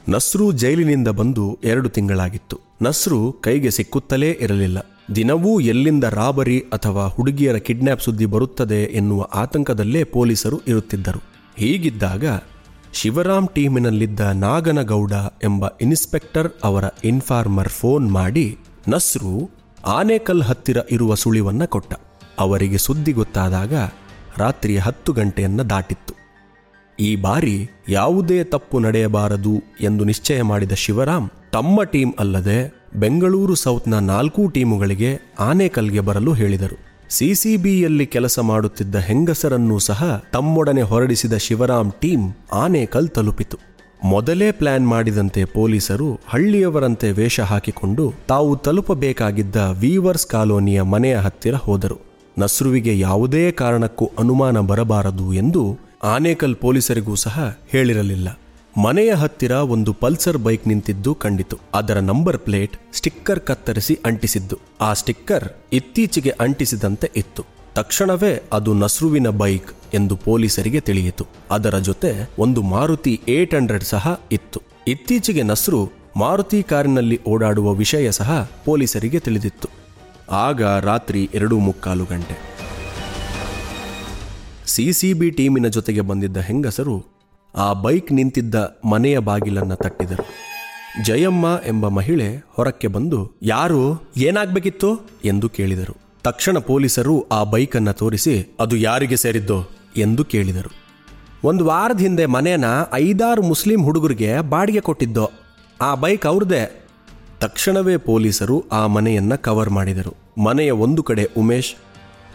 ನಸ್ರು 0.09 0.53
ಜೈಲಿನಿಂದ 0.53 1.09
ಬಂದು 1.09 1.59
ಎರಡು 1.65 1.89
ತಿಂಗಳಾಗಿತ್ತು. 1.89 2.61
ನಸ್ರು 2.83 3.33
ಕೈಗೆ 3.33 3.71
ಸಿಕ್ಕುತ್ತಲೇ 3.71 4.31
ಇರಲಿಲ್ಲ. 4.31 4.79
ದಿನವೂ 5.17 5.61
ಎಲ್ಲಿಂದ 5.61 6.05
ರಾಬರಿ 6.05 6.61
ಅಥವಾ 6.61 7.07
ಹುಡುಗಿಯರ 7.07 7.57
ಕಿಡ್ನ್ಯಾಪ್ 7.57 8.01
ಸುದ್ದಿ 8.01 8.27
ಬರುತ್ತದೆ 8.27 8.85
ಎನ್ನುವ 8.85 9.29
ಆತಂಕದಲ್ಲೇ 9.35 10.05
ಪೊಲೀಸರು 10.05 10.61
ಇರುತ್ತಿದ್ದರು. 10.69 11.23
ಹೀಗಿದ್ದಾಗ 11.57 12.25
ಶಿವರಾಮ್ 12.93 13.49
ಟೀಮಿನಲ್ಲಿದ್ದ 13.49 14.21
ನಾಗನಗೌಡ 14.21 15.13
ಎಂಬ 15.45 15.67
ಇನ್ಸ್ಪೆಕ್ಟರ್ 15.81 16.53
ಅವರ 16.65 16.85
ಇನ್ಫಾರ್ಮರ್ 17.05 17.69
ಫೋನ್ 17.69 18.13
ಮಾಡಿ 18.13 18.59
ನಸ್ರು 18.89 19.51
ಆನೇಕಲ್ 19.87 20.43
ಹತ್ತಿರ 20.43 20.79
ಇರುವ 20.91 21.15
ಸುಳಿವನ್ನ 21.15 21.65
ಕೊಟ್ಟ. 21.65 21.95
ಅವರಿಗೆ 22.39 22.79
ಸುದ್ದಿ 22.79 23.13
ಗೊತ್ತಾದಾಗ 23.13 23.75
ರಾತ್ರಿ 24.37 24.77
ಹತ್ತು 24.77 25.13
ಗಂಟೆಯನ್ನ 25.13 25.63
ದಾಟಿತ್ತು. 25.63 26.26
ಈ 27.01 27.17
ಬಾರಿ 27.17 27.71
ಯಾವುದೇ 27.89 28.45
ತಪ್ಪು 28.45 28.79
ನಡೆಯಬಾರದು 28.79 29.63
ಎಂದು 29.81 30.05
ನಿಶ್ಚಯ 30.05 30.43
ಮಾಡಿದ 30.43 30.73
ಶಿವರಾಮ್ 30.73 31.29
ತಮ್ಮ 31.53 31.83
ಟೀಮ್ 31.83 32.13
ಅಲ್ಲದೆ 32.19 32.83
ಬೆಂಗಳೂರು 32.97 33.55
ಸೌತ್ನ 33.55 33.99
ನಾಲ್ಕೂ 33.99 34.49
ಟೀಮುಗಳಿಗೆ 34.49 35.21
ಆನೇಕಲ್ಗೆ 35.41 36.01
ಬರಲು 36.01 36.33
ಹೇಳಿದರು. 36.33 36.77
ಸಿಸಿಬಿಯಲ್ಲಿ 37.09 38.07
ಕೆಲಸ 38.07 38.39
ಮಾಡುತ್ತಿದ್ದ 38.39 38.95
ಹೆಂಗಸರನ್ನೂ 38.95 39.79
ಸಹ 39.79 40.25
ತಮ್ಮೊಡನೆ 40.33 40.83
ಹೊರಡಿಸಿದ 40.83 41.33
ಶಿವರಾಮ್ 41.37 41.93
ಟೀಮ್ 41.93 42.33
ಆನೇಕಲ್ 42.53 43.09
ತಲುಪಿತು. 43.09 43.59
ಮೊದಲೇ 44.05 44.51
ಪ್ಲಾನ್ 44.51 44.89
ಮಾಡಿದಂತೆ 44.89 45.45
ಪೊಲೀಸರು 45.45 46.21
ಹಳ್ಳಿಯವರಂತೆ 46.29 47.13
ವೇಷ 47.13 47.41
ಹಾಕಿಕೊಂಡು 47.41 48.13
ತಾವು 48.29 48.57
ತಲುಪಬೇಕಾಗಿದ್ದ 48.57 49.57
ವೀವರ್ಸ್ 49.57 50.27
ಕಾಲೋನಿಯ 50.27 50.83
ಮನೆಯ 50.83 51.17
ಹತ್ತಿರ 51.17 51.55
ಹೋದರು. 51.55 51.99
ನಸ್ರುವಿಗೆ 52.39 52.99
ಯಾವುದೇ 52.99 53.51
ಕಾರಣಕ್ಕೂ 53.51 54.11
ಅನುಮಾನ 54.19 54.61
ಬರಬಾರದು 54.61 55.33
ಎಂದು 55.33 55.86
ಆನೇಕಲ್ 56.13 56.55
ಪೊಲೀಸರಿಗೂ 56.57 57.15
ಸಹ 57.15 57.37
ಹೇಳಿರಲಿಲ್ಲ. 57.73 58.29
ಮನೆಯ 58.85 59.13
ಹತ್ತಿರ 59.15 59.51
ಒಂದು 59.75 59.93
ಪಲ್ಸರ್ 59.93 60.39
ಬೈಕ್ 60.39 60.65
ನಿಂತಿದ್ದು 60.69 61.15
ಕಂಡಿತು. 61.15 61.57
ಅದರ 61.75 61.99
ನಂಬರ್ 62.01 62.39
ಪ್ಲೇಟ್ 62.39 62.75
ಸ್ಟಿಕ್ಕರ್ 62.93 63.41
ಕತ್ತರಿಸಿ 63.41 63.95
ಅಂಟಿಸಿದ್ದು. 64.07 64.57
ಆ 64.81 64.91
ಸ್ಟಿಕ್ಕರ್ 64.93 65.47
ಇತ್ತೀಚೆಗೆ 65.73 66.33
ಅಂಟಿಸಿದಂತೆ 66.41 67.11
ಇತ್ತು. 67.17 67.45
ತಕ್ಷಣವೇ 67.75 68.43
ಅದು 68.53 68.75
ನಸ್ರುವಿನ 68.75 69.29
ಬೈಕ್ 69.43 69.71
ಎಂದು 69.95 70.17
ಪೊಲೀಸರಿಗೆ 70.17 70.81
ತಿಳಿಯಿತು. 70.81 71.25
ಅದರ 71.51 71.79
ಜೊತೆ 71.79 72.31
ಒಂದು 72.39 72.63
ಮಾರುತಿ 72.63 73.21
ಏಟ್ 73.29 73.55
ಹಂಡ್ರೆಡ್ 73.55 73.85
ಸಹ 73.85 74.21
ಇತ್ತು. 74.33 74.61
ಇತ್ತೀಚೆಗೆ 74.89 75.43
ನಸ್ರು 75.43 75.81
ಮಾರುತಿ 76.17 76.63
ಕಾರಿನಲ್ಲಿ 76.63 77.19
ಓಡಾಡುವ 77.29 77.73
ವಿಷಯ 77.75 78.11
ಸಹ 78.11 78.31
ಪೊಲೀಸರಿಗೆ 78.65 79.19
ತಿಳಿದಿತ್ತು. 79.19 79.69
ಆಗ 80.31 80.63
ರಾತ್ರಿ 80.63 81.31
ಎರಡು 81.35 81.59
ಮುಕ್ಕಾಲು 81.59 82.05
ಗಂಟೆ. 82.05 82.56
ಸಿಸಿಬಿ 84.67 85.31
ಟೀಮಿನ 85.31 85.67
ಜೊತೆಗೆ 85.67 86.01
ಬಂದಿದ್ದ 86.01 86.37
ಹೆಂಗಸರು 86.37 87.05
ಆ 87.57 87.73
ಬೈಕ್ 87.73 88.13
ನಿಂತಿದ್ದ 88.13 88.79
ಮನೆಯ 88.85 89.19
ಬಾಗಿಲನ್ನ 89.19 89.75
ತಟ್ಟಿದರು. 89.75 90.27
ಜಯಮ್ಮ 91.05 91.61
ಎಂಬ 91.67 91.89
ಮಹಿಳೆ 91.89 92.45
ಹೊರಕ್ಕೆ 92.49 92.89
ಬಂದು, 92.89 93.33
ಯಾರು? 93.43 94.13
ಏನಾಗಬೇಕಿತ್ತು? 94.17 95.01
ಎಂದು 95.25 95.49
ಕೇಳಿದರು. 95.49 95.97
ತಕ್ಷಣ 96.23 96.59
ಪೊಲೀಸರು 96.59 97.27
ಆ 97.33 97.45
ಬೈಕನ್ನು 97.45 97.93
ತೋರಿಸಿ, 97.93 98.57
ಅದು 98.61 98.77
ಯಾರಿಗೆ 98.77 99.17
ಸೇರಿದ್ದು? 99.17 99.71
ಎಂದು 99.97 100.25
ಕೇಳಿದರು. 100.25 100.87
ಒಂದು 101.45 101.65
ವಾರದ 101.65 102.01
ಹಿಂದೆ 102.01 102.27
ಮನೆಯನ್ನ 102.27 102.65
ಐದಾರು 102.93 103.43
ಮುಸ್ಲಿಂ 103.43 103.83
ಹುಡುಗರಿಗೆ 103.83 104.41
ಬಾಡಿಗೆ 104.41 104.81
ಕೊಟ್ಟಿದ್ದೋ. 104.81 105.31
ಆ 105.81 105.95
ಬೈಕ್ 105.95 106.27
ಅವ್ರದೇ. 106.27 106.83
ತಕ್ಷಣವೇ 107.41 107.97
ಪೊಲೀಸರು 107.97 108.65
ಆ 108.73 108.87
ಮನೆಯನ್ನ 108.87 109.35
ಕವರ್ 109.35 109.71
ಮಾಡಿದರು. 109.71 110.43
ಮನೆಯ 110.43 110.71
ಒಂದು 110.71 111.03
ಕಡೆ 111.03 111.25
ಉಮೇಶ್ 111.25 111.75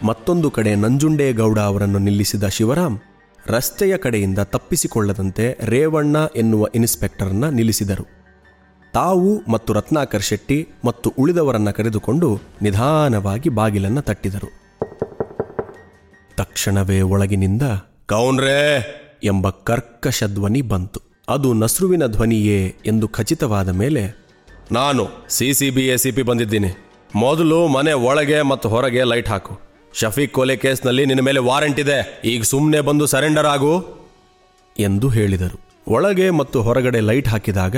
ಮತ್ತೊಂದು 0.02 0.50
ಕಡೆ 0.50 0.74
ನಂಜುಂಡೇಗೌಡ 0.74 1.58
ಅವರನ್ನು 1.58 1.98
ನಿಲ್ಲಿಸಿದ 1.98 2.46
ಶಿವರಾಮ್ 2.46 2.98
ರಸ್ತೆಯ 3.46 3.96
ಕಡೆಯಿಂದ 3.96 4.38
ತಪ್ಪಿಸಿಕೊಳ್ಳದಂತೆ 4.38 5.58
ರೇವಣ್ಣ 5.64 6.16
ಎನ್ನುವ 6.36 6.66
ಇನ್ಸ್ಪೆಕ್ಟರ್ನ 6.74 7.48
ನಿಲ್ಲಿಸಿದರು. 7.48 8.04
ತಾವು 8.94 9.50
ಮತ್ತು 9.50 9.72
ರತ್ನಾಕರ್ 9.72 10.22
ಶೆಟ್ಟಿ 10.22 10.68
ಮತ್ತು 10.84 11.14
ಉಳಿದವರನ್ನ 11.18 11.70
ಕರೆದುಕೊಂಡು 11.70 12.40
ನಿಧಾನವಾಗಿ 12.62 13.48
ಬಾಗಿಲನ್ನ 13.48 14.00
ತಟ್ಟಿದರು. 14.00 14.50
ತಕ್ಷಣವೇ 16.36 17.00
ಒಳಗಿನಿಂದ 17.00 17.62
ಕೌನ್ರೇ! 18.06 18.60
ಎಂಬ 19.24 19.50
ಕರ್ಕಶ 19.50 20.24
ಧ್ವನಿ 20.24 20.62
ಬಂತು. 20.62 21.00
ಅದು 21.28 21.52
ನಸ್ರುವಿನ 21.52 22.06
ಧ್ವನಿಯೇ 22.06 22.74
ಎಂದು 22.86 23.08
ಖಚಿತವಾದ 23.08 23.68
ಮೇಲೆ 23.68 24.02
ನಾನು 24.72 25.08
C 25.28 25.54
C 25.54 25.70
B 25.70 25.88
A 25.88 25.96
C 25.96 26.10
P 26.12 26.22
ಬಂದಿದ್ದೀನಿ. 26.22 26.70
ಮೊದಲು 27.16 27.66
ಮನೆ 27.66 27.92
ಒಳಗೆ 27.92 28.42
ಮತ್ತು 28.42 28.68
ಹೊರಗೆ 28.68 29.04
ಲೈಟ್ 29.04 29.28
ಹಾಕು. 29.28 29.71
ಶಫೀಕ್ 29.94 30.32
ಕೊಲೆ 30.32 30.56
ಕೇಸ್ನಲ್ಲಿ 30.56 31.06
ನಿನ್ನ 31.06 31.20
ಮೇಲೆ 31.20 31.40
ವಾರೆಂಟ್ 31.40 31.80
ಇದೆ. 31.80 32.20
ಈಗ 32.24 32.42
ಸುಮ್ಮನೆ 32.42 32.80
ಬಂದು 32.80 33.06
ಸರೆಂಡರ್ 33.06 33.46
ಆಗು. 33.46 33.84
ಎಂದು 34.78 35.08
ಹೇಳಿದರು. 35.08 35.60
ಒಳಗೆ 35.88 36.30
ಮತ್ತು 36.30 36.62
ಹೊರಗಡೆ 36.62 37.00
ಲೈಟ್ 37.00 37.28
ಹಾಕಿದಾಗ 37.28 37.76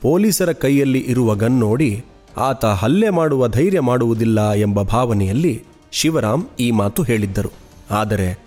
ಪೊಲೀಸರ 0.00 0.52
ಕೈಯಲ್ಲಿ 0.52 0.98
ಇರುವ 0.98 1.34
ಗನ್ 1.34 1.52
ನೋಡಿ 1.52 2.04
ಆತ 2.36 2.64
ಹಲ್ಲೆ 2.64 3.10
ಮಾಡುವ 3.10 3.48
ಧೈರ್ಯ 3.48 3.80
ಮಾಡುವುದಿಲ್ಲ 3.80 4.52
ಎಂಬ 4.52 4.82
ಭಾವನೆಯಲ್ಲಿ 4.82 5.62
ಶಿವರಾಮ್ 5.92 6.44
ಈ 6.60 6.70
ಮಾತು 6.70 7.02
ಹೇಳಿದ್ದರು. 7.02 7.52
ಆದರೆ 7.90 8.38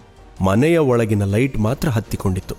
ಮನೆಯ 0.42 0.78
ಒಳಗಿನ 0.78 1.26
ಲೈಟ್ 1.26 1.58
ಮಾತ್ರ 1.58 1.90
ಹತ್ತಿಕೊಂಡಿತ್ತು. 1.90 2.56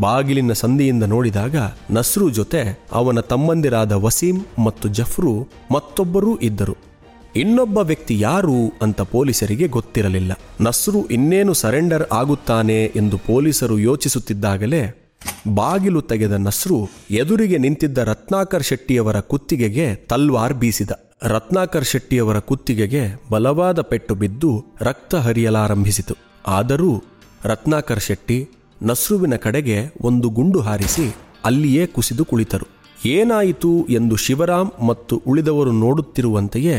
ಬಾಗಿಲಿನ 0.00 0.52
ಸಂದಿಯಿಂದ 0.52 1.02
ನೋಡಿದಾಗ 1.02 1.56
ನಸ್ರು 1.90 2.30
ಜೊತೆ 2.30 2.80
ಅವನ 2.92 3.20
ತಮ್ಮಂದಿರಾದ 3.20 3.92
ವಸೀಂ 3.92 4.46
ಮತ್ತು 4.64 4.88
ಜಫ್ರು 4.88 5.48
ಮತ್ತೊಬ್ಬರೂ 5.70 6.36
ಇದ್ದರು. 6.36 6.93
ಇನ್ನೊಬ್ಬ 7.36 7.78
ವ್ಯಕ್ತಿ 7.78 8.20
ಯಾರು 8.20 8.72
ಅಂತ 8.82 9.00
ಪೊಲೀಸರಿಗೆ 9.00 9.66
ಗೊತ್ತಿರಲಿಲ್ಲ. 9.68 10.32
ನಸ್ರು 10.60 11.06
ಇನ್ನೇನು 11.06 11.52
ಸರೆಂಡರ್ 11.52 12.04
ಆಗುತ್ತಾನೆ 12.12 12.84
ಎಂದು 12.84 13.18
ಪೊಲೀಸರು 13.18 13.78
ಯೋಚಿಸುತ್ತಿದ್ದಾಗಲೇ 13.78 15.12
ಬಾಗಿಲು 15.54 16.02
ತೆಗೆದ 16.02 16.32
ನಸ್ರು 16.32 16.90
ಎದುರಿಗೆ 17.10 17.58
ನಿಂತಿದ್ದ 17.58 17.98
ರತ್ನಾಕರ್ 17.98 18.62
ಶೆಟ್ಟಿಯವರ 18.62 19.20
ಕುತ್ತಿಗೆಗೆ 19.20 19.94
ತಲ್ವಾರ್ 19.94 20.54
ಬೀಸಿದ. 20.54 20.90
ರತ್ನಾಕರ್ 21.22 21.84
ಶೆಟ್ಟಿಯವರ 21.84 22.38
ಕುತ್ತಿಗೆಗೆ 22.38 23.02
ಬಲವಾದ 23.30 23.80
ಪೆಟ್ಟು 23.80 24.14
ಬಿದ್ದು 24.14 24.64
ರಕ್ತ 24.80 25.14
ಹರಿಯಲಾರಂಭಿಸಿತು. 25.14 26.14
ಆದರೂ 26.46 27.02
ರತ್ನಾಕರ್ 27.44 28.00
ಶೆಟ್ಟಿ 28.00 28.48
ನಸ್ರುವಿನ 28.82 29.36
ಕಡೆಗೆ 29.36 29.94
ಒಂದು 30.00 30.28
ಗುಂಡು 30.28 30.60
ಹಾರಿಸಿ 30.60 31.14
ಅಲ್ಲಿಯೇ 31.44 31.86
ಕುಸಿದು 31.86 32.24
ಕುಳಿತರು. 32.24 32.66
ಏನಾಯಿತು 33.06 33.86
ಎಂದು 33.90 34.16
ಶಿವರಾಮ್ 34.16 34.70
ಮತ್ತು 34.86 35.22
ಉಳಿದವರು 35.26 35.72
ನೋಡುತ್ತಿರುವಂತೆಯೇ 35.72 36.76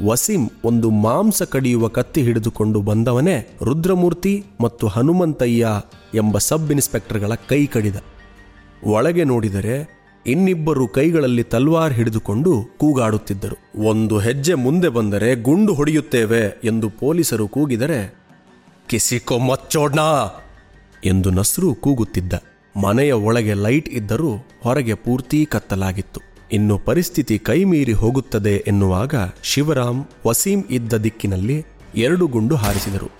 ವಸೀಂ 0.00 0.50
ಒಂದು 0.64 0.90
ಮಾಂಸ 0.90 1.42
ಕಡಿಯುವ 1.42 1.88
ಕತ್ತಿ 1.88 2.22
ಹಿಡಿದುಕೊಂಡು 2.22 2.80
ಬಂದವನೇ 2.80 3.56
ರುದ್ರಮೂರ್ತಿ 3.62 4.44
ಮತ್ತು 4.60 4.86
ಹನುಮಂತಯ್ಯ 4.86 5.68
ಎಂಬ 6.14 6.38
ಸಬ್ 6.38 6.72
ಇನ್ಸ್ಪೆಕ್ಟರ್ಗಳ 6.72 7.32
ಕೈ 7.34 7.66
ಕಡಿದ. 7.66 7.96
ಒಳಗೆ 8.84 9.24
ನೋಡಿದರೆ 9.24 10.02
ಇನ್ನಿಬ್ಬರು 10.26 10.88
ಕೈಗಳಲ್ಲಿ 10.88 11.42
ತಲ್ವಾರ್ 11.42 11.92
ಹಿಡಿದುಕೊಂಡು 11.92 12.64
ಕೂಗಾಡುತ್ತಿದ್ದರು. 12.78 13.82
ಒಂದು 13.84 14.18
ಹೆಜ್ಜೆ 14.18 14.54
ಮುಂದೆ 14.54 14.88
ಬಂದರೆ 14.88 15.34
ಗುಂಡು 15.34 15.74
ಹೊಡೆಯುತ್ತೇವೆ 15.74 16.60
ಎಂದು 16.64 16.90
ಪೊಲೀಸರು 16.90 17.48
ಕೂಗಿದರೆ, 17.48 18.18
ಕಿಸಿಕೊ 18.88 19.38
ಮಚ್ಚೋಣ 19.38 19.98
ಎಂದು 21.04 21.30
ನಸ್ರು 21.30 21.74
ಕೂಗುತ್ತಿದ್ದ. 21.74 22.32
ಮನೆಯ 22.84 23.12
ಒಳಗೆ 23.12 23.54
ಲೈಟ್ 23.54 23.88
ಇದ್ದರೂ 23.88 24.36
ಹೊರಗೆ 24.62 24.94
ಪೂರ್ತಿ 24.94 25.46
ಕತ್ತಲಾಗಿತ್ತು. 25.46 26.31
ಇನ್ನು 26.52 26.78
ಪರಿಸ್ಥಿತಿ 26.78 27.38
ಕೈಮೀರಿ 27.38 27.92
ಹೋಗುತ್ತದೆ 27.92 28.64
ಎನ್ನುವಾಗ 28.66 29.14
ಶಿವರಾಮ್ 29.42 30.04
ವಸೀಂ 30.26 30.64
ಇದ್ದ 30.70 30.92
ದಿಕ್ಕಿನಲ್ಲಿ 30.92 31.64
ಎರಡು 31.94 32.26
ಗುಂಡು 32.26 32.54
ಹಾರಿಸಿದರು. 32.54 33.10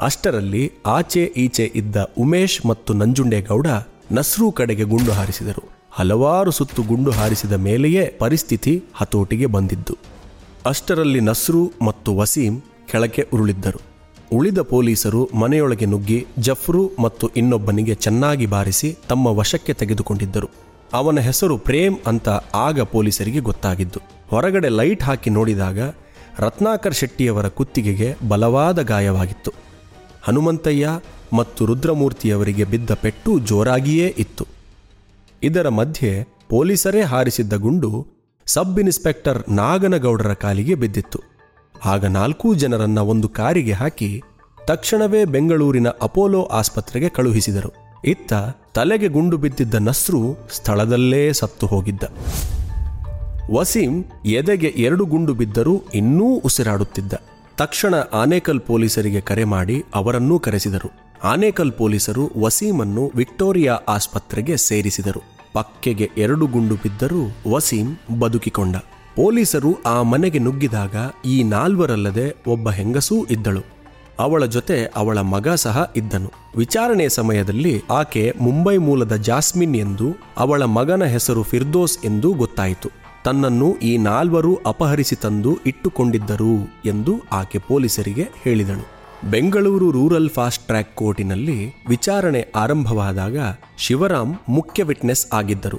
ಅಷ್ಟರಲ್ಲಿ 0.00 0.72
ಆಚೆ 0.86 1.24
ಈಚೆ 1.24 1.72
ಇದ್ದ 1.74 1.96
ಉಮೇಶ್ 2.18 2.66
ಮತ್ತು 2.66 2.94
ನಂಜುಂಡೇಗೌಡ 2.94 3.66
ನಸ್ರೂ 4.12 4.52
ಕಡೆಗೆ 4.52 4.82
ಗುಂಡು 4.82 5.12
ಹಾರಿಸಿದರು. 5.12 5.70
ಹಲವಾರು 5.90 6.50
ಸುತ್ತು 6.50 6.82
ಗುಂಡು 6.82 7.10
ಹಾರಿಸಿದ 7.10 7.52
ಮೇಲೆಯೇ 7.52 8.16
ಪರಿಸ್ಥಿತಿ 8.18 8.84
ಹತೋಟಿಗೆ 8.94 9.46
ಬಂದಿದ್ದು. 9.46 9.96
ಅಷ್ಟರಲ್ಲಿ 10.66 11.20
ನಸ್ರು 11.20 11.72
ಮತ್ತು 11.82 12.16
ವಸೀಂ 12.16 12.62
ಕೆಳಕ್ಕೆ 12.92 13.28
ಉರುಳಿದ್ದರು. 13.32 13.80
ಉಳಿದ 14.32 14.58
ಪೊಲೀಸರು 14.58 15.30
ಮನೆಯೊಳಗೆ 15.34 15.86
ನುಗ್ಗಿ 15.86 16.26
ಜಫ್ರು 16.38 16.90
ಮತ್ತು 16.98 17.28
ಇನ್ನೊಬ್ಬನಿಗೆ 17.28 17.94
ಚೆನ್ನಾಗಿ 17.94 18.46
ಬಾರಿಸಿ 18.46 18.96
ತಮ್ಮ 19.08 19.26
ವಶಕ್ಕೆ 19.26 19.72
ತೆಗೆದುಕೊಂಡಿದ್ದರು. 19.72 20.65
ಅವನ 20.92 21.20
ಹೆಸರು 21.20 21.58
ಪ್ರೇಮ್ 21.58 21.96
ಅಂತ 22.06 22.28
ಆಗ 22.54 22.80
ಪೊಲೀಸರಿಗೆ 22.80 23.40
ಗೊತ್ತಾಗಿದ್ದು. 23.40 24.00
ಹೊರಗಡೆ 24.30 24.68
ಲೈಟ್ 24.68 25.02
ಹಾಕಿ 25.02 25.30
ನೋಡಿದಾಗ 25.30 25.78
ರತ್ನಾಕರ್ 26.38 26.94
ಶೆಟ್ಟಿಯವರ 26.94 27.48
ಕುತ್ತಿಗೆಗೆ 27.48 28.16
ಬಲವಾದ 28.28 28.82
ಗಾಯವಾಗಿತ್ತು. 28.82 29.52
ಹನುಮಂತಯ್ಯ 30.22 30.88
ಮತ್ತು 31.32 31.66
ರುದ್ರಮೂರ್ತಿಯವರಿಗೆ 31.66 32.64
ಬಿದ್ದ 32.64 32.90
ಪೆಟ್ಟು 32.94 33.38
ಜೋರಾಗಿಯೇ 33.38 34.14
ಇತ್ತು. 34.18 34.46
ಇದರ 35.42 35.68
ಮಧ್ಯೆ 35.68 36.28
ಪೊಲೀಸರೇ 36.48 37.02
ಹಾರಿಸಿದ್ದ 37.02 37.52
ಗುಂಡು 37.52 38.06
ಸಬ್ 38.46 38.80
ಇನ್ಸ್ಪೆಕ್ಟರ್ 38.80 39.42
ನಾಗನಗೌಡರ 39.48 40.32
ಕಾಲಿಗೆ 40.32 40.74
ಬಿದ್ದಿತ್ತು. 40.74 41.20
ಆಗ 41.84 42.04
ನಾಲ್ಕೂ 42.04 42.54
ಜನರನ್ನ 42.54 42.98
ಒಂದು 42.98 43.28
ಕಾರಿಗೆ 43.28 43.72
ಹಾಕಿ 43.72 44.22
ತಕ್ಷಣವೇ 44.66 45.24
ಬೆಂಗಳೂರಿನ 45.24 45.88
ಅಪೋಲೋ 45.88 46.42
ಆಸ್ಪತ್ರೆಗೆ 46.42 47.08
ಕಳುಹಿಸಿದರು. 47.08 47.72
ಇತ್ತ 48.04 48.32
ತಲೆಗೆ 48.76 49.08
ಗುಂಡು 49.08 49.36
ಬಿದ್ದಿದ್ದ 49.36 49.74
ನಸ್ರು 49.74 50.48
ಸ್ಥಳದಲ್ಲೇ 50.52 51.32
ಸತ್ತು 51.32 51.66
ಹೋಗಿದ್ದ. 51.66 52.02
ವಸೀಂ 53.50 54.04
ಎದೆಗೆ 54.26 54.66
ಎರಡು 54.66 55.04
ಗುಂಡು 55.04 55.34
ಬಿದ್ದರೂ 55.34 55.82
ಇನ್ನೂ 55.94 56.24
ಉಸಿರಾಡುತ್ತಿದ್ದ. 56.24 57.12
ತಕ್ಷಣ 57.56 57.94
ಆನೇಕಲ್ 58.12 58.60
ಪೊಲೀಸರಿಗೆ 58.60 59.20
ಕರೆ 59.20 59.44
ಮಾಡಿ 59.44 59.84
ಅವರನ್ನೂ 59.94 60.38
ಕರೆಸಿದರು. 60.38 60.90
ಆನೇಕಲ್ 61.24 61.72
ಪೊಲೀಸರು 61.72 62.30
ವಸೀಮನ್ನು 62.38 63.12
ವಿಕ್ಟೋರಿಯಾ 63.14 63.78
ಆಸ್ಪತ್ರೆಗೆ 63.88 64.56
ಸೇರಿಸಿದರು. 64.56 65.22
ಪಕ್ಕೆಗೆ 65.52 66.10
ಎರಡು 66.16 66.46
ಗುಂಡು 66.46 66.74
ಬಿದ್ದರೂ 66.74 67.52
ವಸೀಂ 67.52 68.18
ಬದುಕಿಕೊಂಡ. 68.18 68.76
ಪೊಲೀಸರು 69.16 69.76
ಆ 69.86 70.02
ಮನೆಗೆ 70.02 70.38
ನುಗ್ಗಿದಾಗ 70.38 70.94
ಈ 71.26 71.42
ನಾಲ್ವರಲ್ಲದೆ 71.42 72.36
ಒಬ್ಬ 72.46 72.70
ಹೆಂಗಸೂ 72.70 73.26
ಇದ್ದಳು. 73.30 73.75
ಅವಳ 74.18 74.44
ಜೊತೆ 74.44 74.84
ಅವಳ 74.84 75.18
ಮಗ 75.18 75.48
ಸಹ 75.48 75.92
ಇದ್ದನು. 75.96 76.32
ವಿಚಾರಣೆ 76.56 77.08
ಸಮಯದಲ್ಲಿ 77.08 77.82
ಆಕೆ 77.90 78.32
ಮುಂಬೈ 78.40 78.76
ಮೂಲದ 78.76 79.16
ಜಾಸ್ಮಿನ್ 79.16 79.76
ಎಂದು, 79.76 80.16
ಅವಳ 80.36 80.62
ಮಗನ 80.62 81.04
ಹೆಸರು 81.04 81.42
ಫಿರ್ದೋಸ್ 81.42 81.98
ಎಂದು 82.04 82.32
ಗೊತ್ತಾಯಿತು. 82.32 82.90
ತನ್ನನ್ನು 83.24 83.78
ಈ 83.78 83.96
ನಾಲ್ವರು 83.96 84.58
ಅಪಹರಿಸಿ 84.66 85.16
ತಂದು 85.16 85.58
ಇಟ್ಟುಕೊಂಡಿದ್ದರು 85.66 86.72
ಎಂದು 86.84 87.14
ಆಕೆ 87.32 87.58
ಪೊಲೀಸರಿಗೆ 87.58 88.28
ಹೇಳಿದಳು. 88.44 88.96
ಬೆಂಗಳೂರು 89.30 89.90
ರೂರಲ್ 89.90 90.30
ಫಾಸ್ಟ್ 90.30 90.66
ಟ್ರ್ಯಾಕ್ 90.66 90.96
ಕೋರ್ಟಿನಲ್ಲಿ 90.96 91.72
ವಿಚಾರಣೆ 91.88 92.52
ಆರಂಭವಾದಾಗ 92.56 93.36
ಶಿವರಾಮ್ 93.78 94.34
ಮುಖ್ಯ 94.48 94.82
ವಿಟ್ನೆಸ್ 94.82 95.26
ಆಗಿದ್ದರು. 95.32 95.78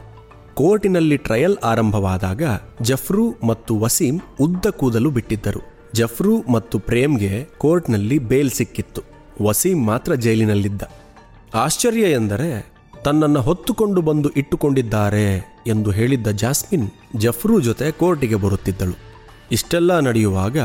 ಕೋರ್ಟಿನಲ್ಲಿ 0.54 1.18
ಟ್ರಯಲ್ 1.18 1.58
ಆರಂಭವಾದಾಗ 1.64 2.42
ಜಫ್ರು 2.82 3.36
ಮತ್ತು 3.48 3.80
ವಸೀಂ 3.80 4.22
ಉದ್ದ 4.42 4.66
ಕೂದಲು 4.66 5.12
ಬಿಟ್ಟಿದ್ದರು. 5.12 5.77
ಜಫ್ರು 5.94 6.52
ಮತ್ತು 6.52 6.80
ಪ್ರೇಮ್ಗೆ 6.80 7.48
ಕೋರ್ಟ್ನಲ್ಲಿ 7.58 8.20
ಬೇಲ್ 8.20 8.50
ಸಿಕ್ಕಿತ್ತು. 8.50 9.02
ವಸೀಂ 9.42 9.86
ಮಾತ್ರ 9.86 10.14
ಜೈಲಿನಲ್ಲಿದ್ದ. 10.14 10.82
ಆಶ್ಚರ್ಯ 11.56 12.02
ಎಂದರೆ, 12.02 12.74
ತನ್ನನ್ನು 13.04 13.42
ಹೊತ್ತುಕೊಂಡು 13.42 14.02
ಬಂದು 14.02 14.30
ಇಟ್ಟುಕೊಂಡಿದ್ದಾರೆ 14.30 15.58
ಎಂದು 15.68 15.92
ಹೇಳಿದ್ದ 15.92 16.28
ಜಾಸ್ಮಿನ್ 16.28 16.90
ಜಫ್ರು 17.18 17.60
ಜೊತೆ 17.60 17.92
ಕೋರ್ಟಿಗೆ 17.92 18.36
ಬರುತ್ತಿದ್ದಳು. 18.36 18.98
ಇಷ್ಟೆಲ್ಲ 19.52 20.00
ನಡೆಯುವಾಗ 20.00 20.58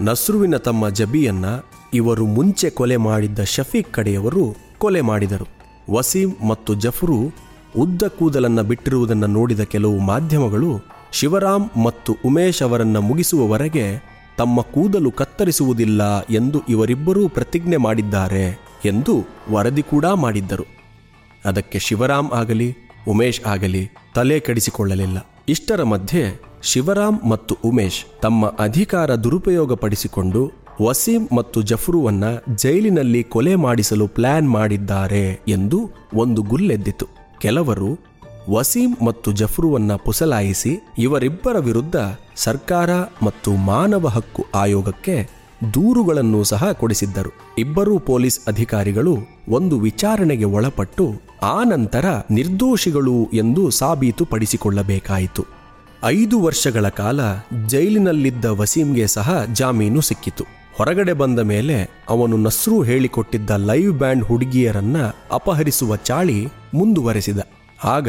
ನಸ್ರುವಿನ 0.00 0.56
ತಮ್ಮ 0.56 0.88
ಜಬಿಯನ್ನ 0.88 1.44
ಇವರು 1.94 2.26
ಮುಂಚೆ 2.26 2.70
ಕೊಲೆ 2.70 2.96
ಮಾಡಿದ್ದ 2.96 3.42
ಶಫೀಕ್ 3.42 3.92
ಕಡೆಯವರು 3.92 4.56
ಕೊಲೆ 4.78 5.00
ಮಾಡಿದರು. 5.00 5.48
ವಸೀಂ 5.92 6.48
ಮತ್ತು 6.48 6.74
ಜಫ್ರು 6.74 7.32
ಉದ್ದ 7.78 8.02
ಕೂದಲನ್ನ 8.02 8.60
ಬಿಟ್ಟಿರುವುದನ್ನು 8.60 9.26
ನೋಡಿದ 9.26 9.60
ಕೆಲವು 9.60 9.98
ಮಾಧ್ಯಮಗಳು 9.98 10.98
ಶಿವರಾಮ್ 11.12 11.78
ಮತ್ತು 11.84 12.16
ಉಮೇಶ್ 12.26 12.62
ಅವರನ್ನು 12.62 13.00
ಮುಗಿಸುವವರೆಗೆ 13.00 14.17
ತಮ್ಮ 14.38 14.60
ಕೂದಲು 14.60 15.10
ಕತ್ತರಿಸುವುದಿಲ್ಲ 15.10 16.20
ಎಂದು 16.20 16.62
ಇವರಿಬ್ಬರೂ 16.68 17.28
ಪ್ರತಿಜ್ಞೆ 17.28 17.76
ಮಾಡಿದ್ದಾರೆ 17.76 18.58
ಎಂದು 18.84 19.24
ವರದಿ 19.50 19.82
ಕೂಡ 19.82 20.06
ಮಾಡಿದ್ದರು. 20.06 20.66
ಅದಕ್ಕೆ 21.44 21.78
ಶಿವರಾಮ್ 21.78 22.30
ಆಗಲಿ, 22.32 22.76
ಉಮೇಶ್ 23.08 23.40
ಆಗಲಿ 23.46 23.90
ತಲೆ 24.14 24.40
ಕೆಡಿಸಿಕೊಳ್ಳಲಿಲ್ಲ. 24.40 25.18
ಇಷ್ಟರ 25.48 25.82
ಮಧ್ಯೆ 25.82 26.40
ಶಿವರಾಮ್ 26.62 27.30
ಮತ್ತು 27.30 27.58
ಉಮೇಶ್ 27.64 28.04
ತಮ್ಮ 28.22 28.46
ಅಧಿಕಾರ 28.46 29.14
ದುರುಪಯೋಗಪಡಿಸಿಕೊಂಡು 29.14 30.52
ವಸೀಂ 30.82 31.28
ಮತ್ತು 31.36 31.62
ಜಫ್ರುವನ್ನ 31.62 32.24
ಜೈಲಿನಲ್ಲಿ 32.56 33.22
ಕೊಲೆ 33.22 33.54
ಮಾಡಿಸಲು 33.54 34.06
ಪ್ಲಾನ್ 34.08 34.48
ಮಾಡಿದ್ದಾರೆ 34.50 35.40
ಎಂದು 35.48 35.90
ಒಂದು 36.14 36.42
ಗುಲ್ಲೆದ್ದಿತು. 36.42 37.06
ಕೆಲವರು 37.40 38.07
ವಸೀಂ 38.48 38.96
ಮತ್ತು 39.06 39.32
ಜಫ್ರುವನ್ನ 39.32 39.92
ಪುಸಲಾಯಿಸಿ 39.96 40.72
ಇವರಿಬ್ಬರ 40.98 41.58
ವಿರುದ್ಧ 41.58 41.96
ಸರ್ಕಾರ 42.36 42.90
ಮತ್ತು 43.22 43.50
ಮಾನವ 43.56 44.06
ಹಕ್ಕು 44.06 44.46
ಆಯೋಗಕ್ಕೆ 44.54 45.16
ದೂರುಗಳನ್ನು 45.74 46.44
ಸಹ 46.44 46.72
ಕೊಡಿಸಿದ್ದರು. 46.72 47.32
ಇಬ್ಬರೂ 47.58 47.98
ಪೊಲೀಸ್ 47.98 48.40
ಅಧಿಕಾರಿಗಳು 48.48 49.18
ಒಂದು 49.48 49.78
ವಿಚಾರಣೆಗೆ 49.78 50.44
ಒಳಪಟ್ಟು 50.44 51.06
ಆ 51.42 51.64
ನಂತರ 51.64 52.04
ನಿರ್ದೋಷಿಗಳು 52.30 53.28
ಎಂದು 53.34 53.70
ಸಾಬೀತುಪಡಿಸಿಕೊಳ್ಳಬೇಕಾಯಿತು. 53.70 55.44
ಐದು 56.04 56.40
ವರ್ಷಗಳ 56.40 56.88
ಕಾಲ 56.88 57.20
ಜೈಲಿನಲ್ಲಿದ್ದ 57.66 58.44
ವಸೀಂಗೆ 58.44 59.06
ಸಹ 59.06 59.44
ಜಾಮೀನು 59.52 60.00
ಸಿಕ್ಕಿತು. 60.00 60.44
ಹೊರಗಡೆ 60.76 61.12
ಬಂದ 61.12 61.38
ಮೇಲೆ 61.38 61.90
ಅವನು 62.08 62.36
ನಸ್ರು 62.36 62.82
ಹೇಳಿಕೊಟ್ಟಿದ್ದ 62.82 63.50
ಲೈವ್ 63.50 63.92
ಬ್ಯಾಂಡ್ 63.92 64.24
ಹುಡುಗಿಯರನ್ನ 64.24 64.96
ಅಪಹರಿಸುವ 65.32 65.96
ಚಾಳಿ 65.96 66.48
ಮುಂದುವರೆಸಿದ. 66.74 67.38
ಆಗ 67.84 68.08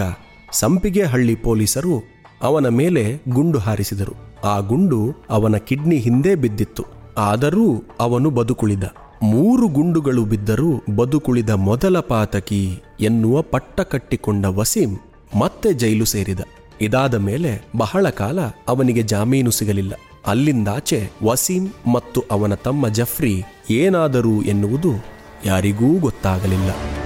ಸಂಪಿಗೆ 0.52 1.04
ಹಳ್ಳಿ 1.04 1.36
ಪೊಲೀಸರು 1.36 2.04
ಅವನ 2.42 2.68
ಮೇಲೆ 2.68 3.22
ಗುಂಡು 3.30 3.60
ಹಾರಿಸಿದರು. 3.60 4.16
ಆ 4.44 4.60
ಗುಂಡು 4.60 5.16
ಅವನ 5.30 5.58
ಕಿಡ್ನಿ 5.58 5.98
ಹಿಂದೆ 5.98 6.36
ಬಿದ್ದಿತ್ತು. 6.36 6.86
ಆದರೂ 7.18 7.84
ಅವನು 8.00 8.30
ಬದುಕುಳಿದ. 8.30 8.84
ಮೂರು 9.24 9.68
ಗುಂಡುಗಳು 9.68 10.26
ಬಿದ್ದರೂ 10.26 10.96
ಬದುಕುಳಿದ 10.96 11.50
ಮೊದಲ 11.50 12.00
ಪಾತಕಿ 12.00 12.82
ಎನ್ನುವ 13.00 13.42
ಪಟ್ಟ 13.42 13.82
ಕಟ್ಟಿಕೊಂಡ 13.82 14.46
ವಸೀಂ 14.46 15.00
ಮತ್ತೆ 15.40 15.74
ಜೈಲು 15.74 16.06
ಸೇರಿದ. 16.06 16.40
ಇದಾದ 16.82 17.16
ಮೇಲೆ 17.16 17.62
ಬಹಳ 17.78 18.10
ಕಾಲ 18.10 18.40
ಅವನಿಗೆ 18.68 19.02
ಜಾಮೀನು 19.02 19.52
ಸಿಗಲಿಲ್ಲ. 19.52 19.94
ಅಲ್ಲಿಂದಾಚೆ 20.28 21.12
ವಸೀಂ 21.24 21.74
ಮತ್ತು 21.92 22.24
ಅವನ 22.32 22.54
ತಮ್ಮ 22.54 22.88
ಜಫ್ರಿ 22.88 23.44
ಏನಾದರೂ 23.70 24.42
ಎನ್ನುವುದು 24.42 24.92
ಯಾರಿಗೂ 25.46 26.00
ಗೊತ್ತಾಗಲಿಲ್ಲ. 26.00 26.99